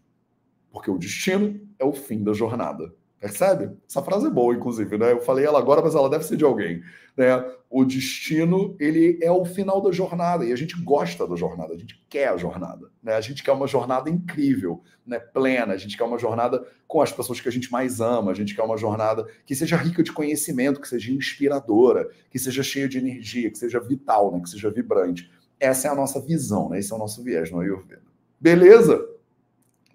[0.71, 2.93] Porque o destino é o fim da jornada.
[3.19, 3.75] Percebe?
[3.89, 5.11] Essa frase é boa, inclusive, né?
[5.11, 6.83] Eu falei ela agora, mas ela deve ser de alguém.
[7.17, 7.43] Né?
[7.69, 11.77] O destino, ele é o final da jornada, e a gente gosta da jornada, a
[11.77, 12.91] gente quer a jornada.
[13.01, 13.13] Né?
[13.15, 15.17] A gente quer uma jornada incrível, né?
[15.17, 18.35] plena, a gente quer uma jornada com as pessoas que a gente mais ama, a
[18.35, 22.87] gente quer uma jornada que seja rica de conhecimento, que seja inspiradora, que seja cheia
[22.87, 24.41] de energia, que seja vital, né?
[24.41, 25.31] que seja vibrante.
[25.59, 26.79] Essa é a nossa visão, né?
[26.79, 28.03] esse é o nosso viés no Ayurveda.
[28.39, 29.15] Beleza?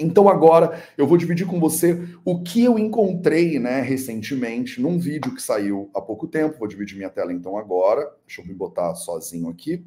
[0.00, 5.34] Então agora eu vou dividir com você o que eu encontrei, né, recentemente num vídeo
[5.34, 6.58] que saiu há pouco tempo.
[6.58, 8.10] Vou dividir minha tela então agora.
[8.26, 9.84] Deixa eu me botar sozinho aqui.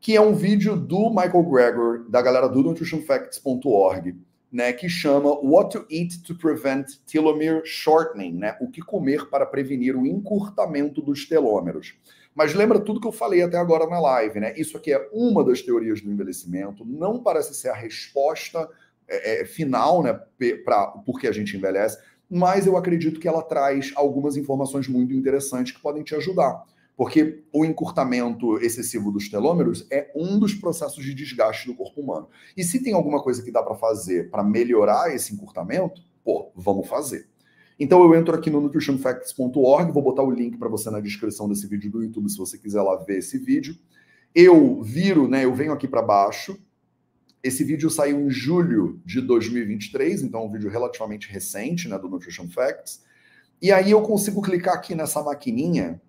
[0.00, 4.16] Que é um vídeo do Michael Gregor, da galera do nutritionfacts.org,
[4.50, 8.56] né, que chama What to Eat to Prevent Telomere Shortening, né?
[8.60, 11.94] O que comer para prevenir o encurtamento dos telômeros.
[12.38, 14.54] Mas lembra tudo que eu falei até agora na live, né?
[14.56, 18.70] Isso aqui é uma das teorias do envelhecimento, não parece ser a resposta
[19.08, 20.16] é, é, final, né,
[20.64, 21.98] para porque a gente envelhece,
[22.30, 26.62] mas eu acredito que ela traz algumas informações muito interessantes que podem te ajudar.
[26.96, 32.28] Porque o encurtamento excessivo dos telômeros é um dos processos de desgaste do corpo humano.
[32.56, 36.86] E se tem alguma coisa que dá para fazer para melhorar esse encurtamento, pô, vamos
[36.86, 37.26] fazer.
[37.78, 41.66] Então eu entro aqui no nutritionfacts.org, vou botar o link para você na descrição desse
[41.66, 43.76] vídeo do YouTube se você quiser lá ver esse vídeo.
[44.34, 46.58] Eu viro, né, eu venho aqui para baixo,
[47.42, 52.08] esse vídeo saiu em julho de 2023, então é um vídeo relativamente recente, né, do
[52.08, 53.04] Nutrition Facts.
[53.62, 56.00] E aí eu consigo clicar aqui nessa maquininha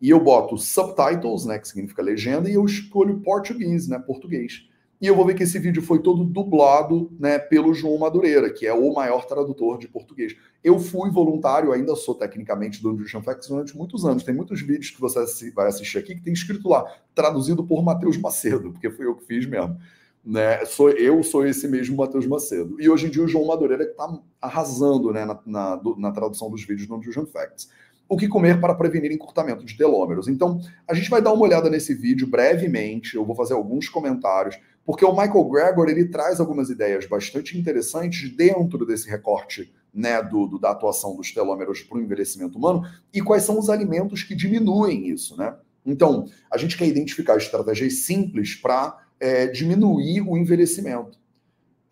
[0.00, 4.67] e eu boto subtitles, né, que significa legenda, e eu escolho português, né, português.
[5.00, 8.66] E eu vou ver que esse vídeo foi todo dublado, né, pelo João Madureira, que
[8.66, 10.34] é o maior tradutor de português.
[10.62, 14.24] Eu fui voluntário, ainda sou tecnicamente do Nutrition Facts durante muitos anos.
[14.24, 16.84] Tem muitos vídeos que você vai assistir aqui que tem escrito lá,
[17.14, 19.78] traduzido por Matheus Macedo, porque fui eu que fiz mesmo.
[20.24, 20.64] Né?
[20.66, 22.76] Sou, eu sou esse mesmo Matheus Macedo.
[22.80, 26.64] E hoje em dia o João Madureira está arrasando né, na, na, na, tradução dos
[26.64, 27.70] vídeos no Nutrition Facts.
[28.08, 30.28] O que comer para prevenir encurtamento de telômeros.
[30.28, 34.58] Então, a gente vai dar uma olhada nesse vídeo brevemente, eu vou fazer alguns comentários,
[34.88, 40.46] porque o Michael Gregor ele traz algumas ideias bastante interessantes dentro desse recorte né, do,
[40.46, 44.34] do da atuação dos telômeros para o envelhecimento humano e quais são os alimentos que
[44.34, 45.36] diminuem isso.
[45.36, 45.54] Né?
[45.84, 51.18] Então, a gente quer identificar estratégias simples para é, diminuir o envelhecimento.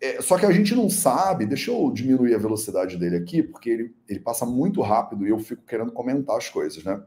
[0.01, 3.69] É, só que a gente não sabe, deixa eu diminuir a velocidade dele aqui, porque
[3.69, 6.99] ele, ele passa muito rápido e eu fico querendo comentar as coisas, né?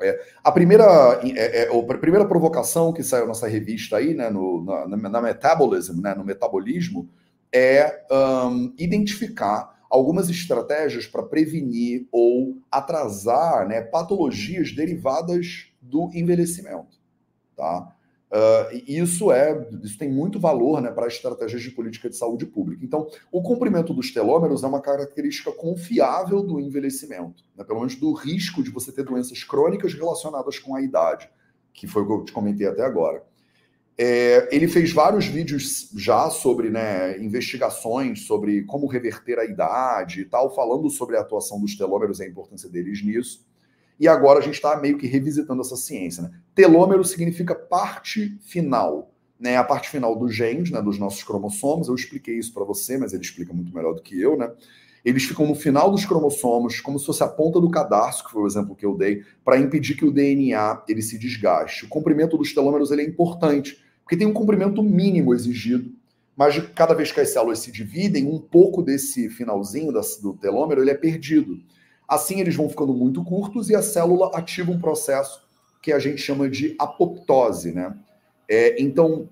[0.00, 0.84] É, a, primeira,
[1.24, 6.00] é, é, a primeira provocação que saiu nessa revista aí, né, no, na, na Metabolism,
[6.00, 7.08] né, no metabolismo,
[7.52, 16.98] é um, identificar algumas estratégias para prevenir ou atrasar né, patologias derivadas do envelhecimento.
[17.56, 17.94] Tá?
[18.30, 22.84] Uh, isso é, isso tem muito valor né, para estratégias de política de saúde pública.
[22.84, 28.12] Então, o comprimento dos telômeros é uma característica confiável do envelhecimento, né, pelo menos do
[28.12, 31.30] risco de você ter doenças crônicas relacionadas com a idade,
[31.72, 33.22] que foi o que eu te comentei até agora.
[33.96, 40.24] É, ele fez vários vídeos já sobre né, investigações sobre como reverter a idade e
[40.24, 43.47] tal, falando sobre a atuação dos telômeros e a importância deles nisso.
[43.98, 46.22] E agora a gente está meio que revisitando essa ciência.
[46.22, 46.30] Né?
[46.54, 49.56] Telômero significa parte final, né?
[49.56, 50.80] A parte final dos genes, né?
[50.80, 51.88] Dos nossos cromossomos.
[51.88, 54.50] Eu expliquei isso para você, mas ele explica muito melhor do que eu, né?
[55.04, 58.42] Eles ficam no final dos cromossomos, como se fosse a ponta do cadarço, que foi
[58.42, 61.84] o exemplo que eu dei, para impedir que o DNA ele se desgaste.
[61.84, 65.92] O comprimento dos telômeros ele é importante, porque tem um comprimento mínimo exigido,
[66.36, 70.90] mas cada vez que as células se dividem, um pouco desse finalzinho do telômero ele
[70.90, 71.58] é perdido.
[72.08, 75.46] Assim, eles vão ficando muito curtos e a célula ativa um processo
[75.82, 77.94] que a gente chama de apoptose, né?
[78.48, 79.28] É, então,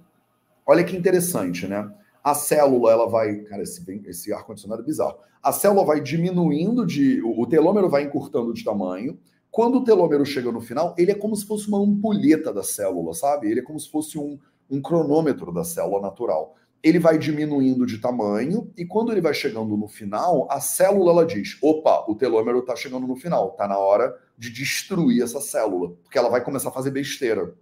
[0.67, 1.91] olha que interessante, né?
[2.23, 3.37] A célula, ela vai...
[3.37, 5.17] Cara, esse, esse ar-condicionado é bizarro.
[5.43, 7.23] A célula vai diminuindo de...
[7.23, 9.19] O telômero vai encurtando de tamanho.
[9.51, 13.15] Quando o telômero chega no final, ele é como se fosse uma ampulheta da célula,
[13.15, 13.51] sabe?
[13.51, 14.39] Ele é como se fosse um,
[14.71, 19.77] um cronômetro da célula natural ele vai diminuindo de tamanho e quando ele vai chegando
[19.77, 23.77] no final, a célula ela diz: opa, o telômero está chegando no final, está na
[23.77, 27.55] hora de destruir essa célula, porque ela vai começar a fazer besteira.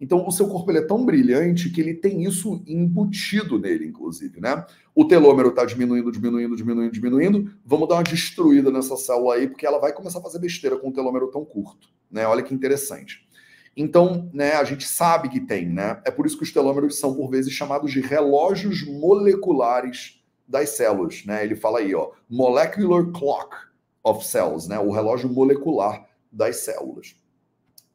[0.00, 4.40] Então, o seu corpo ele é tão brilhante que ele tem isso embutido nele, inclusive,
[4.40, 4.66] né?
[4.92, 7.52] O telômero está diminuindo, diminuindo, diminuindo, diminuindo.
[7.64, 10.88] Vamos dar uma destruída nessa célula aí, porque ela vai começar a fazer besteira com
[10.88, 12.26] o telômero tão curto, né?
[12.26, 13.24] Olha que interessante.
[13.76, 16.00] Então, né, a gente sabe que tem, né?
[16.04, 21.24] É por isso que os telômeros são, por vezes, chamados de relógios moleculares das células,
[21.24, 21.42] né?
[21.42, 23.56] Ele fala aí, ó, molecular clock
[24.04, 24.78] of cells, né?
[24.78, 27.16] O relógio molecular das células.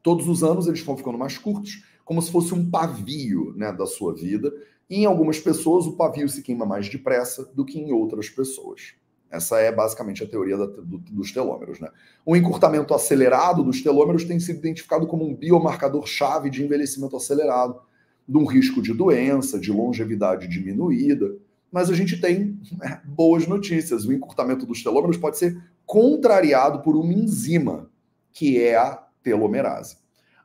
[0.02, 3.86] Todos os anos eles vão ficando mais curtos, como se fosse um pavio, né, da
[3.86, 4.52] sua vida.
[4.88, 8.94] E em algumas pessoas o pavio se queima mais depressa do que em outras pessoas.
[9.30, 11.78] Essa é basicamente a teoria da, do, dos telômeros.
[11.80, 11.88] Né?
[12.24, 17.80] O encurtamento acelerado dos telômeros tem sido identificado como um biomarcador-chave de envelhecimento acelerado,
[18.26, 21.34] de um risco de doença, de longevidade diminuída.
[21.70, 24.06] Mas a gente tem né, boas notícias.
[24.06, 27.90] O encurtamento dos telômeros pode ser contrariado por uma enzima,
[28.32, 29.96] que é a telomerase.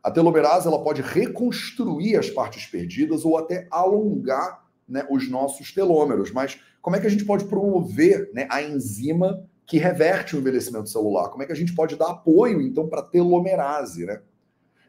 [0.01, 6.31] A telomerase ela pode reconstruir as partes perdidas ou até alongar né, os nossos telômeros,
[6.31, 10.89] mas como é que a gente pode promover né, a enzima que reverte o envelhecimento
[10.89, 11.29] celular?
[11.29, 14.05] Como é que a gente pode dar apoio, então, para a telomerase?
[14.05, 14.19] Né?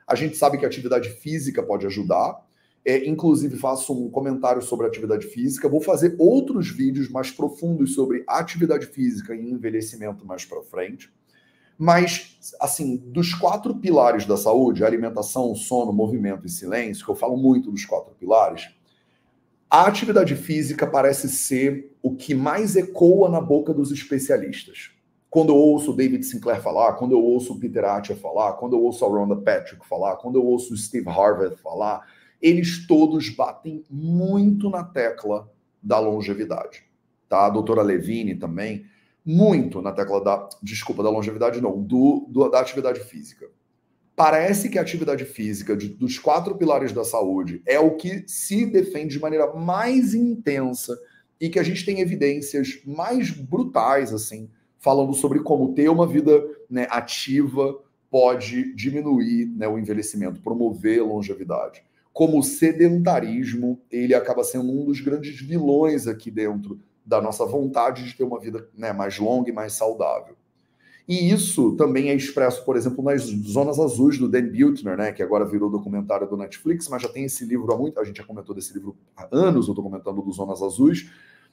[0.04, 2.44] A gente sabe que a atividade física pode ajudar.
[2.84, 5.68] É, inclusive, faço um comentário sobre atividade física.
[5.68, 11.14] Vou fazer outros vídeos mais profundos sobre atividade física e envelhecimento mais para frente.
[11.78, 17.36] Mas, assim, dos quatro pilares da saúde, alimentação, sono, movimento e silêncio, que eu falo
[17.36, 18.74] muito dos quatro pilares,
[19.70, 24.90] a atividade física parece ser o que mais ecoa na boca dos especialistas.
[25.28, 28.76] Quando eu ouço o David Sinclair falar, quando eu ouço o Peter Attia falar, quando
[28.76, 32.06] eu ouço a Rhonda Patrick falar, quando eu ouço o Steve Harvey falar,
[32.40, 35.50] eles todos batem muito na tecla
[35.82, 36.84] da longevidade.
[37.28, 37.46] Tá?
[37.46, 38.86] A doutora Levine também,
[39.24, 43.50] muito na tecla da, desculpa, da longevidade não, do, do da atividade física
[44.16, 48.66] parece que a atividade física de, dos quatro pilares da saúde é o que se
[48.66, 50.98] defende de maneira mais intensa
[51.40, 54.48] e que a gente tem evidências mais brutais, assim,
[54.78, 57.78] falando sobre como ter uma vida né, ativa
[58.10, 61.82] pode diminuir né, o envelhecimento, promover longevidade.
[62.12, 68.04] Como o sedentarismo, ele acaba sendo um dos grandes vilões aqui dentro da nossa vontade
[68.04, 70.36] de ter uma vida né, mais longa e mais saudável.
[71.06, 75.22] E isso também é expresso, por exemplo, nas Zonas Azuis do Dan Buettner, né, que
[75.22, 78.24] agora virou documentário do Netflix, mas já tem esse livro há muito, a gente já
[78.24, 81.10] comentou desse livro há anos, eu estou comentando do Zonas Azuis,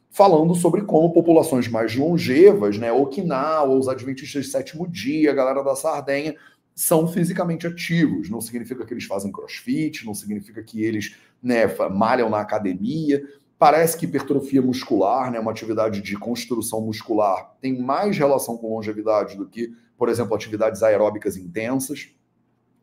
[0.10, 5.62] falando sobre como populações mais longevas, né, Okinawa, os adventistas de sétimo dia, a galera
[5.62, 6.36] da Sardenha,
[6.74, 8.30] são fisicamente ativos.
[8.30, 13.22] Não significa que eles fazem crossfit, não significa que eles né, malham na academia,
[13.62, 19.38] Parece que hipertrofia muscular, né, uma atividade de construção muscular, tem mais relação com longevidade
[19.38, 22.10] do que, por exemplo, atividades aeróbicas intensas.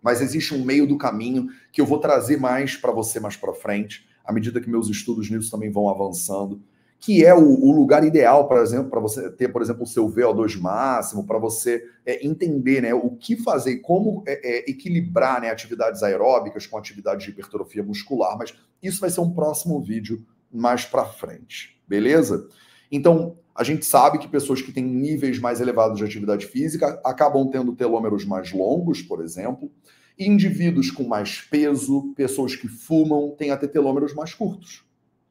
[0.00, 3.52] Mas existe um meio do caminho que eu vou trazer mais para você mais para
[3.52, 6.62] frente, à medida que meus estudos nisso também vão avançando,
[7.00, 10.08] que é o, o lugar ideal, por exemplo, para você ter, por exemplo, o seu
[10.08, 15.40] VO2 máximo, para você é, entender né, o que fazer e como é, é, equilibrar
[15.40, 18.38] né, atividades aeróbicas com atividades de hipertrofia muscular.
[18.38, 22.48] Mas isso vai ser um próximo vídeo mais para frente, beleza?
[22.90, 27.48] Então, a gente sabe que pessoas que têm níveis mais elevados de atividade física acabam
[27.50, 29.70] tendo telômeros mais longos, por exemplo.
[30.18, 34.84] Indivíduos com mais peso, pessoas que fumam, têm até telômeros mais curtos,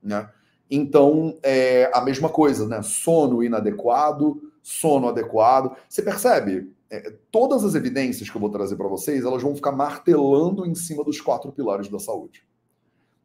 [0.03, 0.29] né?
[0.69, 2.81] Então, é a mesma coisa, né?
[2.81, 5.75] Sono inadequado, sono adequado.
[5.87, 6.73] Você percebe?
[6.89, 10.75] É, todas as evidências que eu vou trazer para vocês, elas vão ficar martelando em
[10.75, 12.43] cima dos quatro pilares da saúde.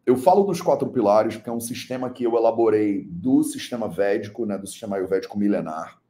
[0.05, 4.45] Eu falo dos quatro pilares porque é um sistema que eu elaborei do sistema védico,
[4.45, 6.01] né, do sistema ayurvédico milenar.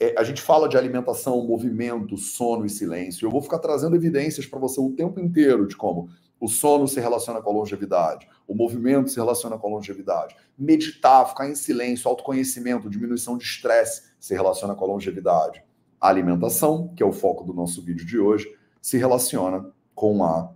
[0.00, 3.26] É, a gente fala de alimentação, movimento, sono e silêncio.
[3.26, 6.08] Eu vou ficar trazendo evidências para você o tempo inteiro de como
[6.40, 10.36] o sono se relaciona com a longevidade, o movimento se relaciona com a longevidade.
[10.56, 15.62] Meditar, ficar em silêncio, autoconhecimento, diminuição de estresse se relaciona com a longevidade.
[16.00, 18.46] A alimentação, que é o foco do nosso vídeo de hoje,
[18.80, 20.52] se relaciona com a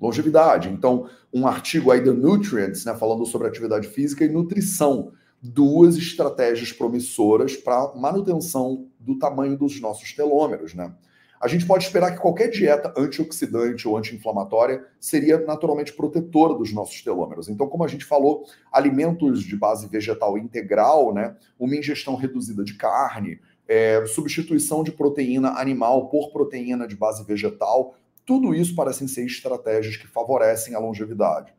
[0.00, 0.68] longevidade.
[0.68, 6.72] Então, um artigo aí da Nutrients, né, falando sobre atividade física e nutrição, duas estratégias
[6.72, 10.92] promissoras para manutenção do tamanho dos nossos telômeros, né?
[11.40, 17.00] A gente pode esperar que qualquer dieta antioxidante ou anti-inflamatória seria naturalmente protetora dos nossos
[17.00, 17.48] telômeros.
[17.48, 22.74] Então, como a gente falou, alimentos de base vegetal integral, né, uma ingestão reduzida de
[22.74, 27.94] carne, é, substituição de proteína animal por proteína de base vegetal,
[28.30, 31.52] tudo isso parecem ser estratégias que favorecem a longevidade.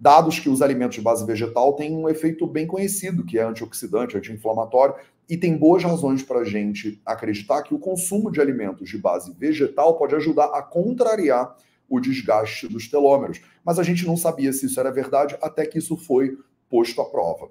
[0.00, 4.16] Dados que os alimentos de base vegetal têm um efeito bem conhecido, que é antioxidante,
[4.16, 4.94] anti-inflamatório,
[5.28, 9.34] e tem boas razões para a gente acreditar que o consumo de alimentos de base
[9.38, 11.54] vegetal pode ajudar a contrariar
[11.90, 13.42] o desgaste dos telômeros.
[13.62, 16.38] Mas a gente não sabia se isso era verdade até que isso foi
[16.70, 17.50] posto à prova.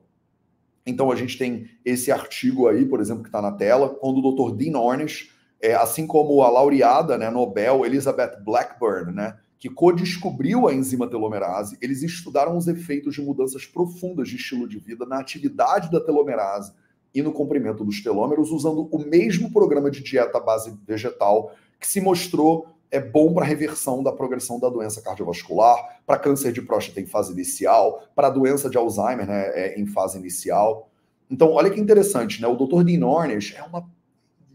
[0.84, 4.32] Então a gente tem esse artigo aí, por exemplo, que está na tela, quando o
[4.32, 4.56] Dr.
[4.56, 5.30] Dean Ornish
[5.64, 11.78] é, assim como a laureada né, Nobel Elizabeth Blackburn, né, que co-descobriu a enzima telomerase,
[11.82, 16.74] eles estudaram os efeitos de mudanças profundas de estilo de vida na atividade da telomerase
[17.16, 22.02] e no comprimento dos telômeros, usando o mesmo programa de dieta base vegetal que se
[22.02, 27.06] mostrou é bom para reversão da progressão da doença cardiovascular, para câncer de próstata em
[27.06, 30.90] fase inicial, para doença de Alzheimer né, é, em fase inicial.
[31.32, 32.48] Então, olha que interessante, né?
[32.48, 32.84] O Dr.
[32.84, 33.90] Dean Ornish é uma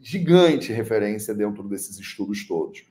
[0.08, 2.82] gigante referência dentro desses estudos todos.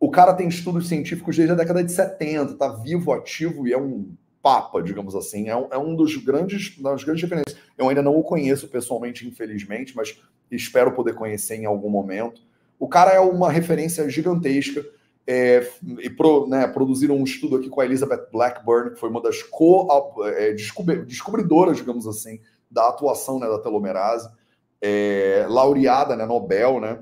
[0.00, 3.78] O cara tem estudos científicos desde a década de 70, está vivo, ativo e é
[3.78, 5.50] um papa, digamos assim.
[5.50, 7.60] É um, é um dos grandes, das grandes referências.
[7.76, 10.18] Eu ainda não o conheço pessoalmente, infelizmente, mas
[10.50, 12.40] espero poder conhecer em algum momento.
[12.78, 14.82] O cara é uma referência gigantesca.
[15.26, 19.20] É, e pro, né, produziram um estudo aqui com a Elizabeth Blackburn, que foi uma
[19.20, 19.86] das co
[20.24, 22.40] é, descobridoras, digamos assim,
[22.70, 24.30] da atuação né, da telomerase,
[24.86, 26.98] é, laureada, né, Nobel, né?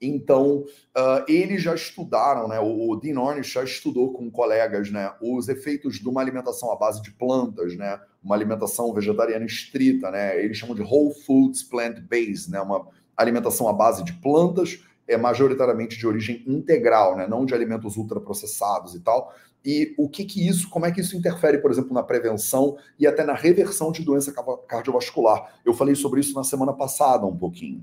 [0.00, 2.60] Então, uh, eles já estudaram, né?
[2.60, 5.12] O, Dean Ornish já estudou com colegas, né?
[5.20, 7.98] Os efeitos de uma alimentação à base de plantas, né?
[8.22, 10.40] Uma alimentação vegetariana estrita, né?
[10.44, 12.60] Eles chamam de whole foods plant-based, né?
[12.60, 12.86] Uma
[13.16, 17.26] alimentação à base de plantas, é majoritariamente de origem integral, né?
[17.26, 19.34] Não de alimentos ultraprocessados e tal.
[19.64, 23.06] E o que que isso, como é que isso interfere, por exemplo, na prevenção e
[23.06, 24.32] até na reversão de doença
[24.68, 25.58] cardiovascular?
[25.64, 27.82] Eu falei sobre isso na semana passada um pouquinho.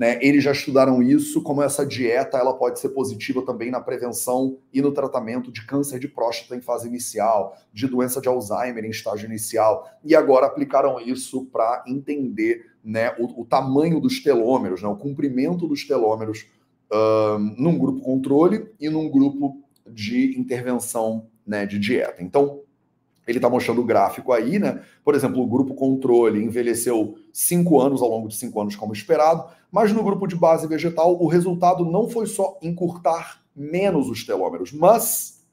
[0.00, 0.18] Né?
[0.22, 4.80] Eles já estudaram isso, como essa dieta ela pode ser positiva também na prevenção e
[4.80, 9.26] no tratamento de câncer de próstata em fase inicial, de doença de Alzheimer em estágio
[9.26, 14.96] inicial, e agora aplicaram isso para entender né, o, o, tamanho dos telômeros, né, o
[14.96, 16.46] comprimento dos telômeros
[16.90, 19.62] uh, num grupo controle e num grupo
[19.92, 22.22] de intervenção né, de dieta.
[22.22, 22.60] Então,
[23.26, 24.82] ele está mostrando o gráfico aí, né?
[25.04, 29.44] Por exemplo, o grupo controle envelheceu cinco anos ao longo de cinco anos, como esperado,
[29.70, 34.72] mas no grupo de base vegetal, o resultado não foi só encurtar menos os telômeros,
[34.72, 35.44] mas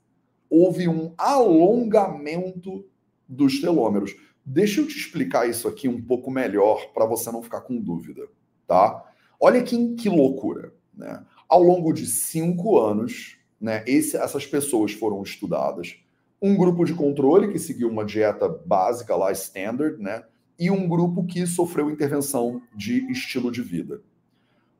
[0.49, 2.85] houve um alongamento
[3.27, 4.15] dos telômeros.
[4.45, 8.27] Deixa eu te explicar isso aqui um pouco melhor para você não ficar com dúvida,
[8.65, 9.03] tá?
[9.39, 11.23] Olha que, que loucura, né?
[11.47, 15.97] Ao longo de cinco anos, né, esse, essas pessoas foram estudadas
[16.41, 20.24] um grupo de controle que seguiu uma dieta básica lá, standard, né?
[20.60, 24.01] E um grupo que sofreu intervenção de estilo de vida.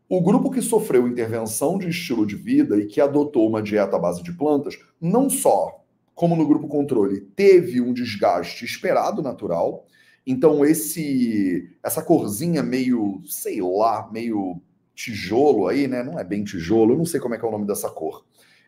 [0.09, 3.99] O grupo que sofreu intervenção de estilo de vida e que adotou uma dieta à
[3.99, 5.84] base de plantas, não só,
[6.15, 9.86] como no grupo controle, teve um desgaste esperado natural.
[10.25, 14.61] Então esse essa corzinha meio, sei lá, meio
[14.95, 16.03] tijolo aí, né?
[16.03, 18.25] Não é bem tijolo, eu não sei como é que é o nome dessa cor.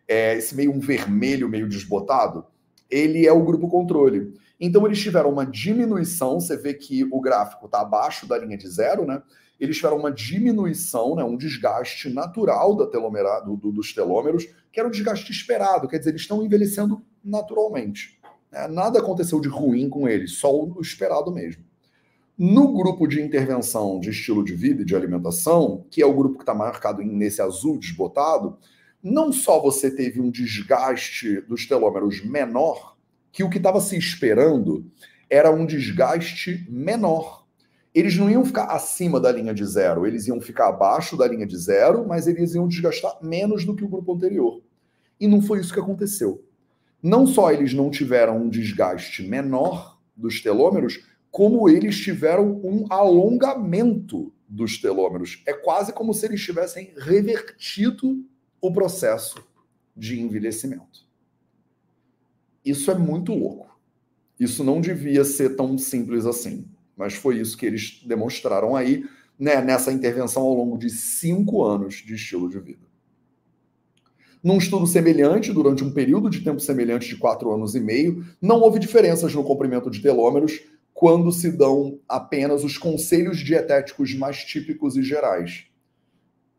[0.10, 2.44] É esse meio um vermelho meio desbotado
[2.90, 4.34] ele é o grupo controle.
[4.60, 8.68] Então eles tiveram uma diminuição, você vê que o gráfico está abaixo da linha de
[8.68, 9.22] zero, né?
[9.60, 14.80] Eles tiveram uma diminuição, né, um desgaste natural da telomera, do, do, dos telômeros, que
[14.80, 18.18] era um desgaste esperado, quer dizer, eles estão envelhecendo naturalmente.
[18.50, 18.70] Né?
[18.70, 21.62] Nada aconteceu de ruim com eles, só o esperado mesmo.
[22.38, 26.38] No grupo de intervenção de estilo de vida e de alimentação, que é o grupo
[26.38, 28.58] que está marcado nesse azul desbotado,
[29.02, 32.98] não só você teve um desgaste dos telômeros menor,
[33.32, 34.86] que o que estava se esperando
[35.30, 37.46] era um desgaste menor.
[37.94, 41.46] Eles não iam ficar acima da linha de zero, eles iam ficar abaixo da linha
[41.46, 44.62] de zero, mas eles iam desgastar menos do que o grupo anterior.
[45.20, 46.44] E não foi isso que aconteceu.
[47.02, 54.34] Não só eles não tiveram um desgaste menor dos telômeros, como eles tiveram um alongamento
[54.48, 55.42] dos telômeros.
[55.46, 58.24] É quase como se eles tivessem revertido
[58.62, 59.36] o processo
[59.96, 61.08] de envelhecimento.
[62.64, 63.80] Isso é muito louco.
[64.40, 69.06] Isso não devia ser tão simples assim, mas foi isso que eles demonstraram aí
[69.38, 72.88] né, nessa intervenção ao longo de cinco anos de estilo de vida.
[74.42, 78.62] Num estudo semelhante, durante um período de tempo semelhante de quatro anos e meio, não
[78.62, 80.62] houve diferenças no comprimento de telômeros
[80.94, 85.66] quando se dão apenas os conselhos dietéticos mais típicos e gerais.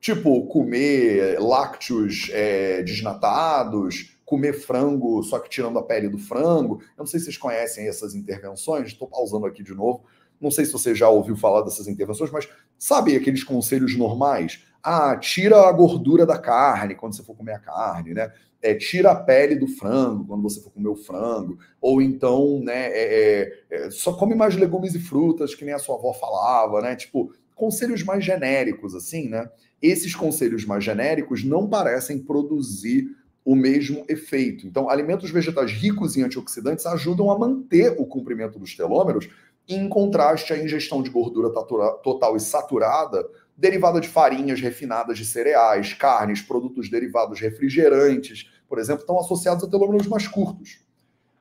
[0.01, 6.81] Tipo, comer lácteos é, desnatados, comer frango, só que tirando a pele do frango.
[6.97, 10.05] Eu não sei se vocês conhecem essas intervenções, estou pausando aqui de novo.
[10.41, 12.49] Não sei se você já ouviu falar dessas intervenções, mas
[12.79, 14.65] sabe aqueles conselhos normais?
[14.83, 18.33] Ah, tira a gordura da carne quando você for comer a carne, né?
[18.63, 21.59] É, tira a pele do frango quando você for comer o frango.
[21.81, 25.79] Ou então, né, é, é, é só come mais legumes e frutas, que nem a
[25.79, 26.97] sua avó falava, né?
[26.97, 29.47] Tipo, conselhos mais genéricos, assim, né?
[29.83, 34.67] esses conselhos mais genéricos não parecem produzir o mesmo efeito.
[34.67, 39.29] Então, alimentos vegetais ricos em antioxidantes ajudam a manter o comprimento dos telômeros,
[39.69, 43.25] em contraste à ingestão de gordura total e saturada
[43.57, 49.69] derivada de farinhas refinadas de cereais, carnes, produtos derivados refrigerantes, por exemplo, estão associados a
[49.69, 50.81] telômeros mais curtos.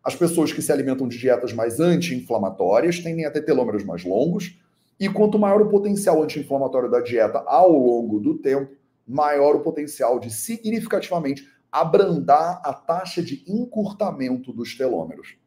[0.04, 4.60] As pessoas que se alimentam de dietas mais anti-inflamatórias tendem a ter telômeros mais longos,
[5.00, 8.76] e quanto maior o potencial anti-inflamatório da dieta ao longo do tempo,
[9.08, 15.38] maior o potencial de significativamente abrandar a taxa de encurtamento dos telômeros.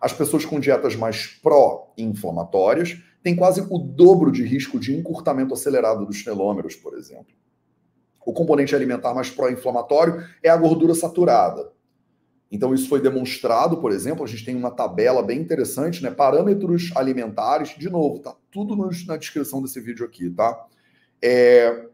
[0.00, 6.04] As pessoas com dietas mais pró-inflamatórias têm quase o dobro de risco de encurtamento acelerado
[6.04, 7.34] dos telômeros, por exemplo.
[8.24, 11.73] O componente alimentar mais pró-inflamatório é a gordura saturada.
[12.54, 16.12] Então, isso foi demonstrado, por exemplo, a gente tem uma tabela bem interessante, né?
[16.12, 20.64] Parâmetros alimentares, de novo, tá tudo na descrição desse vídeo aqui, tá?
[21.20, 21.86] É,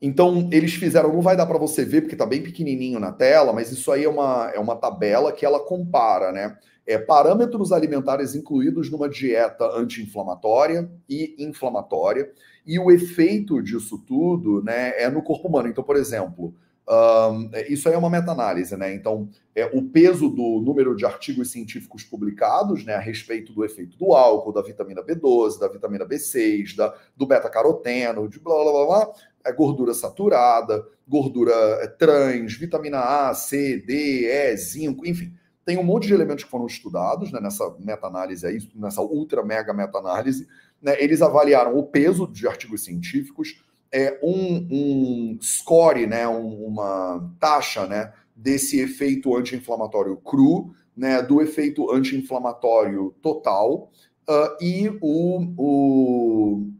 [0.00, 3.52] então, eles fizeram, não vai dar para você ver porque está bem pequenininho na tela,
[3.52, 6.56] mas isso aí é uma, é uma tabela que ela compara, né?
[6.86, 12.30] É, parâmetros alimentares incluídos numa dieta anti-inflamatória e inflamatória,
[12.64, 15.66] e o efeito disso tudo né, é no corpo humano.
[15.66, 16.54] Então, por exemplo,
[16.88, 18.92] um, isso aí é uma meta-análise, né?
[18.92, 23.96] Então, é, o peso do número de artigos científicos publicados né, a respeito do efeito
[23.96, 28.86] do álcool, da vitamina B12, da vitamina B6, da, do beta-caroteno, de blá blá blá
[28.86, 29.12] blá,
[29.44, 35.32] é gordura saturada, gordura é, trans, vitamina A, C, D, E, zinco, enfim.
[35.64, 39.72] Tem um monte de elementos que foram estudados né, nessa meta-análise aí, nessa ultra mega
[39.72, 40.48] meta-análise.
[40.80, 43.62] Né, eles avaliaram o peso de artigos científicos,
[43.92, 51.40] é, um, um score, né, um, uma taxa né, desse efeito anti-inflamatório cru, né, do
[51.40, 53.90] efeito anti-inflamatório total
[54.28, 56.72] uh, e o, o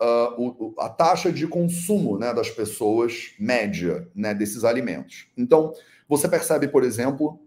[0.00, 5.28] uh, o, a taxa de consumo né, das pessoas média né, desses alimentos.
[5.36, 5.72] Então,
[6.08, 7.40] você percebe, por exemplo,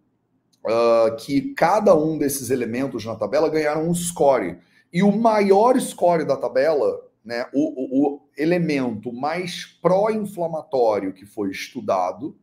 [0.65, 4.57] uh, que cada um desses elementos na tabela ganharam um score.
[4.91, 11.51] E o maior score da tabela, né, o, o, o elemento mais pró-inflamatório que foi
[11.51, 12.37] estudado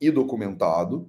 [0.00, 1.08] e documentado,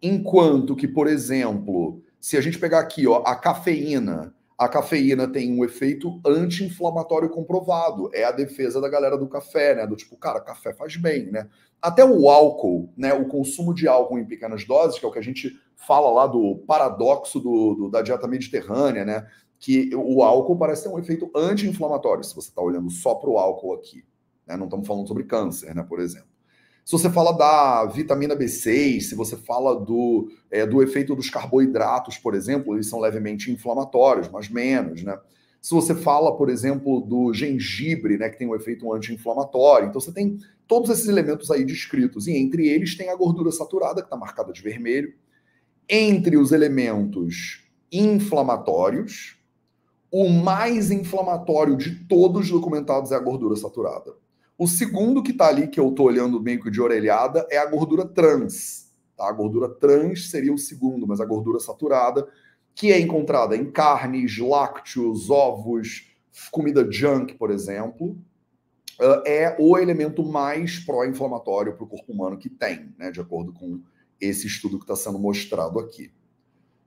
[0.00, 5.52] enquanto que, por exemplo, se a gente pegar aqui ó, a cafeína, a cafeína tem
[5.52, 8.08] um efeito anti-inflamatório comprovado.
[8.14, 9.86] É a defesa da galera do café, né?
[9.86, 11.48] Do tipo, cara, café faz bem, né?
[11.82, 13.12] Até o álcool, né?
[13.12, 16.26] O consumo de álcool em pequenas doses, que é o que a gente fala lá
[16.26, 19.26] do paradoxo do, do da dieta mediterrânea, né?
[19.64, 23.38] Que o álcool parece ter um efeito anti-inflamatório, se você está olhando só para o
[23.38, 24.04] álcool aqui.
[24.46, 24.58] Né?
[24.58, 25.82] Não estamos falando sobre câncer, né?
[25.82, 26.28] Por exemplo.
[26.84, 32.18] Se você fala da vitamina B6, se você fala do, é, do efeito dos carboidratos,
[32.18, 35.18] por exemplo, eles são levemente inflamatórios, mas menos, né?
[35.62, 40.12] Se você fala, por exemplo, do gengibre, né, que tem um efeito anti-inflamatório, então você
[40.12, 40.36] tem
[40.68, 44.52] todos esses elementos aí descritos, e entre eles tem a gordura saturada, que está marcada
[44.52, 45.14] de vermelho.
[45.88, 49.42] Entre os elementos inflamatórios,
[50.16, 54.14] o mais inflamatório de todos documentados é a gordura saturada.
[54.56, 57.66] O segundo que está ali, que eu estou olhando meio que de orelhada, é a
[57.66, 58.92] gordura trans.
[59.16, 59.28] Tá?
[59.28, 62.28] A gordura trans seria o segundo, mas a gordura saturada,
[62.76, 66.14] que é encontrada em carnes, lácteos, ovos,
[66.52, 68.16] comida junk, por exemplo,
[69.26, 73.10] é o elemento mais pró-inflamatório para o corpo humano que tem, né?
[73.10, 73.80] de acordo com
[74.20, 76.12] esse estudo que está sendo mostrado aqui.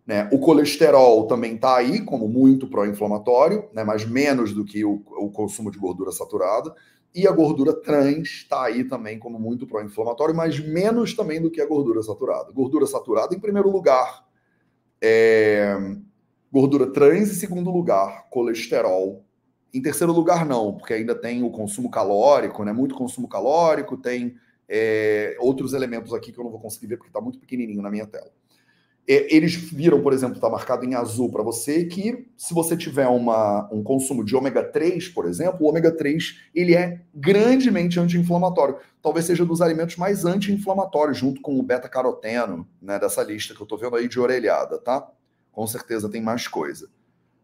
[0.08, 0.30] Né?
[0.32, 3.84] O colesterol também está aí como muito pró-inflamatório, né?
[3.84, 6.74] mas menos do que o, o consumo de gordura saturada.
[7.14, 11.60] E a gordura trans está aí também como muito pró-inflamatório, mas menos também do que
[11.60, 12.54] a gordura saturada.
[12.54, 14.26] Gordura saturada, em primeiro lugar,
[15.02, 15.76] é...
[16.50, 19.26] gordura trans, em segundo lugar, colesterol.
[19.74, 22.72] Em terceiro lugar, não, porque ainda tem o consumo calórico, né?
[22.72, 24.36] Muito consumo calórico, tem
[24.70, 25.36] é...
[25.40, 28.06] outros elementos aqui que eu não vou conseguir ver porque está muito pequenininho na minha
[28.06, 28.32] tela.
[29.10, 33.08] É, eles viram, por exemplo, está marcado em azul para você, que se você tiver
[33.08, 38.76] uma, um consumo de ômega 3, por exemplo, o ômega 3 ele é grandemente anti-inflamatório.
[39.02, 43.64] Talvez seja dos alimentos mais anti-inflamatórios, junto com o beta-caroteno, né, dessa lista que eu
[43.64, 45.08] estou vendo aí de orelhada, tá?
[45.54, 46.90] Com certeza tem mais coisa.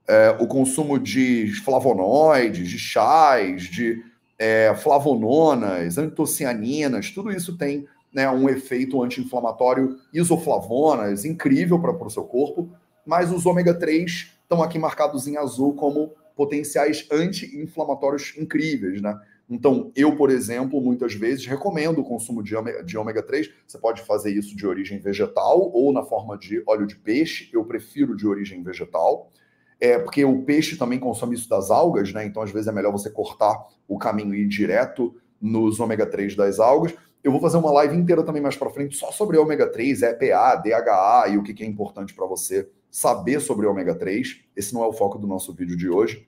[0.06, 4.04] É, o consumo de flavonoides, de chás, de
[4.38, 12.24] é, flavononas, antocianinas, tudo isso tem né, um efeito anti-inflamatório isoflavonas, incrível para o seu
[12.24, 12.70] corpo,
[13.06, 19.20] mas os ômega 3 estão aqui marcados em azul como potenciais anti-inflamatórios incríveis, né?
[19.50, 23.52] Então, eu, por exemplo, muitas vezes recomendo o consumo de ômega, de ômega 3.
[23.68, 27.50] Você pode fazer isso de origem vegetal ou na forma de óleo de peixe.
[27.54, 29.32] Eu prefiro de origem vegetal.
[29.80, 32.26] É, porque o peixe também consome isso das algas, né?
[32.26, 36.36] Então, às vezes, é melhor você cortar o caminho e ir direto nos ômega 3
[36.36, 36.96] das algas.
[37.24, 40.56] Eu vou fazer uma live inteira também mais para frente só sobre ômega 3, EPA,
[40.58, 44.42] DHA e o que, é importante para você saber sobre ômega 3.
[44.56, 46.28] Esse não é o foco do nosso vídeo de hoje.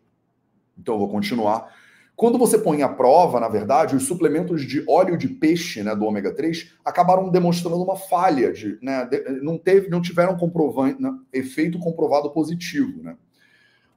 [0.79, 1.69] Então eu vou continuar
[2.15, 6.05] Quando você põe à prova, na verdade, os suplementos de óleo de peixe, né, do
[6.05, 9.05] ômega 3, acabaram demonstrando uma falha, de, né,
[9.41, 13.03] não, teve, não tiveram comprovante, né, efeito comprovado positivo.
[13.03, 13.17] Né?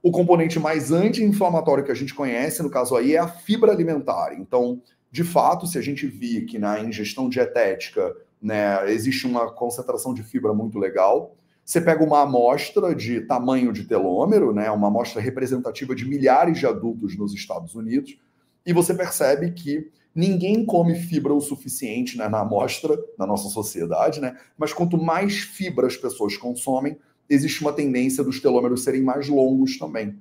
[0.03, 4.33] O componente mais anti-inflamatório que a gente conhece, no caso aí, é a fibra alimentar.
[4.37, 4.81] Então,
[5.11, 10.23] de fato, se a gente vir que na ingestão dietética né, existe uma concentração de
[10.23, 11.35] fibra muito legal,
[11.65, 16.65] você pega uma amostra de tamanho de telômero, né, uma amostra representativa de milhares de
[16.65, 18.17] adultos nos Estados Unidos,
[18.65, 24.19] e você percebe que ninguém come fibra o suficiente né, na amostra, na nossa sociedade,
[24.19, 24.35] né?
[24.57, 26.97] Mas quanto mais fibra as pessoas consomem,
[27.29, 30.19] existe uma tendência dos telômeros serem mais longos também.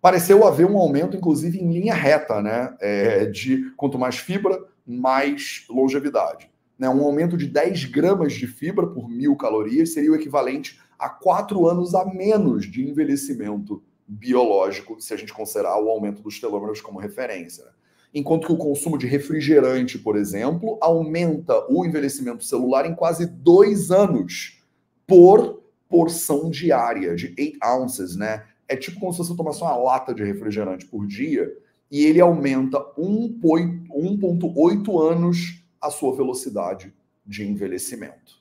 [0.00, 2.74] Pareceu haver um aumento, inclusive, em linha reta, né?
[2.80, 6.50] É, de quanto mais fibra, mais longevidade.
[6.78, 6.88] Né?
[6.88, 11.66] Um aumento de 10 gramas de fibra por mil calorias seria o equivalente a 4
[11.66, 16.98] anos a menos de envelhecimento biológico, se a gente considerar o aumento dos telômeros como
[16.98, 17.64] referência.
[17.64, 17.70] Né?
[18.14, 23.90] Enquanto que o consumo de refrigerante, por exemplo, aumenta o envelhecimento celular em quase 2
[23.90, 24.58] anos
[25.06, 28.44] por porção diária, de 8 ounces, né?
[28.70, 31.52] É tipo como se você tomasse uma lata de refrigerante por dia
[31.90, 36.94] e ele aumenta 1,8 anos a sua velocidade
[37.26, 38.40] de envelhecimento.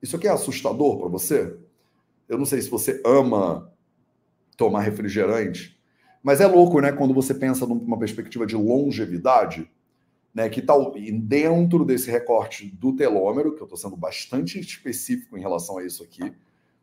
[0.00, 1.54] Isso aqui é assustador para você?
[2.26, 3.70] Eu não sei se você ama
[4.56, 5.78] tomar refrigerante,
[6.22, 6.90] mas é louco, né?
[6.90, 9.70] Quando você pensa numa perspectiva de longevidade,
[10.34, 10.48] né?
[10.48, 15.76] Que tal dentro desse recorte do telômero, que eu estou sendo bastante específico em relação
[15.76, 16.32] a isso aqui,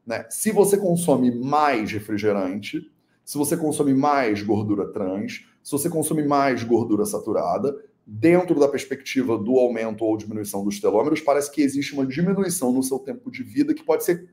[0.06, 0.26] né?
[0.30, 2.91] Se você consome mais refrigerante,
[3.24, 7.74] se você consome mais gordura trans, se você consome mais gordura saturada,
[8.06, 12.84] dentro da perspectiva do aumento ou diminuição dos telômeros, parece que existe uma diminuição no
[12.84, 14.30] seu tempo de vida que pode ser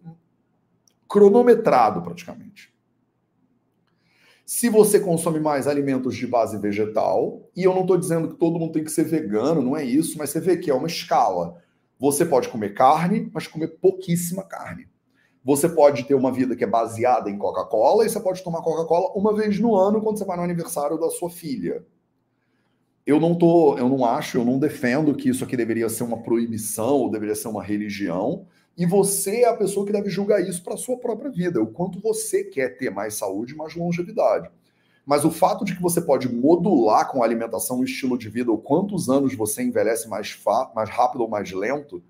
[1.09, 2.75] cronometrado praticamente.
[4.45, 8.59] Se você consome mais alimentos de base vegetal, e eu não estou dizendo que todo
[8.59, 11.63] mundo tem que ser vegano, não é isso, mas você vê que é uma escala.
[12.01, 14.89] Você pode comer carne, mas comer pouquíssima carne.
[15.45, 19.13] Você pode ter uma vida que é baseada em Coca-Cola e você pode tomar Coca-Cola
[19.15, 21.85] uma vez no ano quando você vai no aniversário da sua filha
[23.11, 26.23] eu não tô, eu não acho, eu não defendo que isso aqui deveria ser uma
[26.23, 28.47] proibição ou deveria ser uma religião.
[28.77, 31.67] E você é a pessoa que deve julgar isso para a sua própria vida, o
[31.67, 34.49] quanto você quer ter mais saúde, mais longevidade.
[35.05, 38.51] Mas o fato de que você pode modular com a alimentação o estilo de vida,
[38.51, 40.39] ou quantos anos você envelhece mais,
[40.75, 42.03] mais rápido ou mais lento,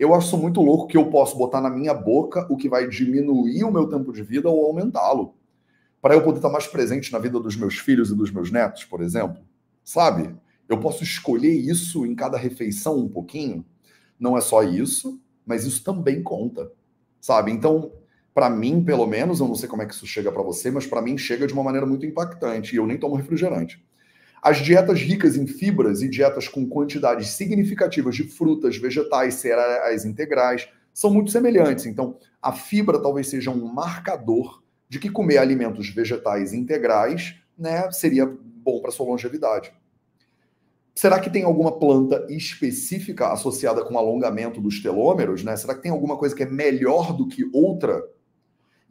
[0.00, 3.62] eu acho muito louco que eu posso botar na minha boca o que vai diminuir
[3.64, 5.34] o meu tempo de vida ou aumentá-lo.
[6.00, 8.82] Para eu poder estar mais presente na vida dos meus filhos e dos meus netos,
[8.82, 9.42] por exemplo.
[9.84, 10.34] Sabe?
[10.66, 13.62] Eu posso escolher isso em cada refeição um pouquinho.
[14.18, 16.72] Não é só isso, mas isso também conta.
[17.20, 17.52] Sabe?
[17.52, 17.92] Então,
[18.32, 20.86] para mim, pelo menos, eu não sei como é que isso chega para você, mas
[20.86, 23.84] para mim chega de uma maneira muito impactante e eu nem tomo refrigerante.
[24.42, 30.68] As dietas ricas em fibras e dietas com quantidades significativas de frutas, vegetais, cereais integrais
[30.94, 31.86] são muito semelhantes.
[31.86, 38.26] Então, a fibra talvez seja um marcador de que comer alimentos vegetais integrais né, seria
[38.26, 39.72] bom para sua longevidade.
[40.94, 45.44] Será que tem alguma planta específica associada com alongamento dos telômeros?
[45.44, 45.56] Né?
[45.56, 48.02] Será que tem alguma coisa que é melhor do que outra?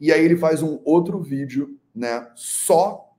[0.00, 3.10] E aí ele faz um outro vídeo né, só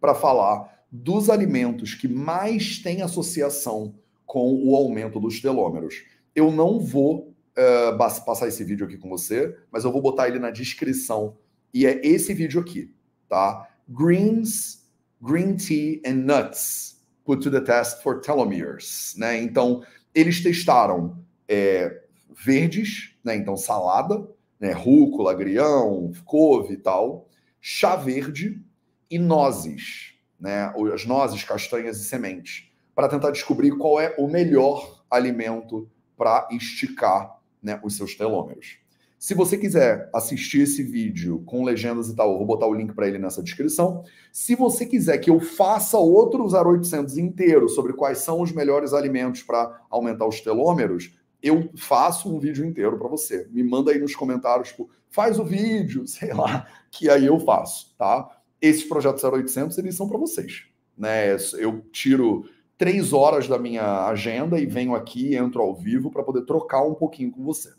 [0.00, 6.04] para falar dos alimentos que mais têm associação com o aumento dos telômeros.
[6.34, 10.38] Eu não vou uh, passar esse vídeo aqui com você, mas eu vou botar ele
[10.38, 11.36] na descrição.
[11.72, 12.94] E é esse vídeo aqui,
[13.28, 13.68] tá?
[13.88, 14.86] Greens,
[15.20, 19.40] green tea and nuts put to the test for telomeres, né?
[19.42, 19.82] Então,
[20.14, 23.36] eles testaram é, verdes, né?
[23.36, 24.26] Então, salada,
[24.58, 24.72] né?
[24.72, 27.28] Rúcula, agrião, couve e tal,
[27.60, 28.62] chá verde
[29.10, 30.72] e nozes, né?
[30.92, 37.38] As nozes, castanhas e sementes, para tentar descobrir qual é o melhor alimento para esticar
[37.62, 38.78] né, os seus telômeros.
[39.18, 42.92] Se você quiser assistir esse vídeo com legendas e tal, eu vou botar o link
[42.94, 44.04] para ele nessa descrição.
[44.32, 49.42] Se você quiser que eu faça outro 0800 inteiro sobre quais são os melhores alimentos
[49.42, 51.12] para aumentar os telômeros,
[51.42, 53.48] eu faço um vídeo inteiro para você.
[53.50, 57.94] Me manda aí nos comentários, tipo, faz o vídeo, sei lá, que aí eu faço,
[57.98, 58.37] tá?
[58.60, 60.64] Esses projetos 0800, eles são para vocês,
[60.96, 61.36] né?
[61.58, 62.44] Eu tiro
[62.76, 66.94] três horas da minha agenda e venho aqui, entro ao vivo para poder trocar um
[66.94, 67.72] pouquinho com você.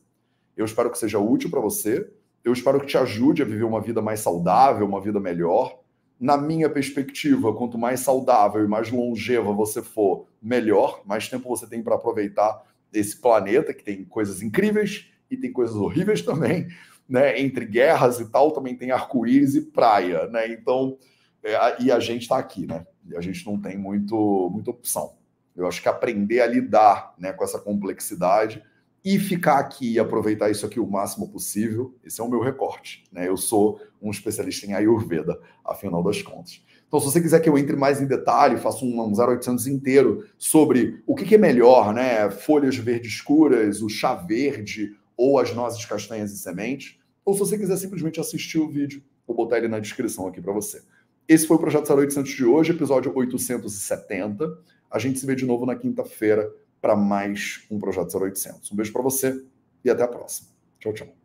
[0.56, 2.10] Eu espero que seja útil para você.
[2.44, 5.80] Eu espero que te ajude a viver uma vida mais saudável, uma vida melhor.
[6.20, 11.02] Na minha perspectiva, quanto mais saudável e mais longeva você for, melhor.
[11.06, 12.62] Mais tempo você tem para aproveitar
[12.92, 16.68] esse planeta, que tem coisas incríveis e tem coisas horríveis também.
[17.10, 17.40] Né?
[17.42, 20.28] Entre guerras e tal, também tem arco-íris e praia.
[20.28, 20.52] Né?
[20.54, 20.98] Então,
[21.44, 22.86] é, e a gente está aqui, né?
[23.16, 25.14] A gente não tem muito, muita opção.
[25.56, 28.64] Eu acho que aprender a lidar né, com essa complexidade
[29.04, 33.04] e ficar aqui e aproveitar isso aqui o máximo possível, esse é o meu recorte.
[33.12, 33.28] Né?
[33.28, 36.62] Eu sou um especialista em Ayurveda, afinal das contas.
[36.88, 40.28] Então, se você quiser que eu entre mais em detalhe, faça um, um 0800 inteiro
[40.38, 42.30] sobre o que, que é melhor, né?
[42.32, 46.99] Folhas verdes escuras, o chá verde ou as nozes castanhas e sementes,
[47.30, 50.52] ou se você quiser simplesmente assistir o vídeo, vou botar ele na descrição aqui para
[50.52, 50.82] você.
[51.28, 54.46] Esse foi o Projeto 0800 de hoje, episódio 870.
[54.90, 56.52] A gente se vê de novo na quinta-feira
[56.82, 58.72] para mais um Projeto 0800.
[58.72, 59.46] Um beijo para você
[59.86, 60.50] e até a próxima.
[60.80, 61.19] Tchau, tchau.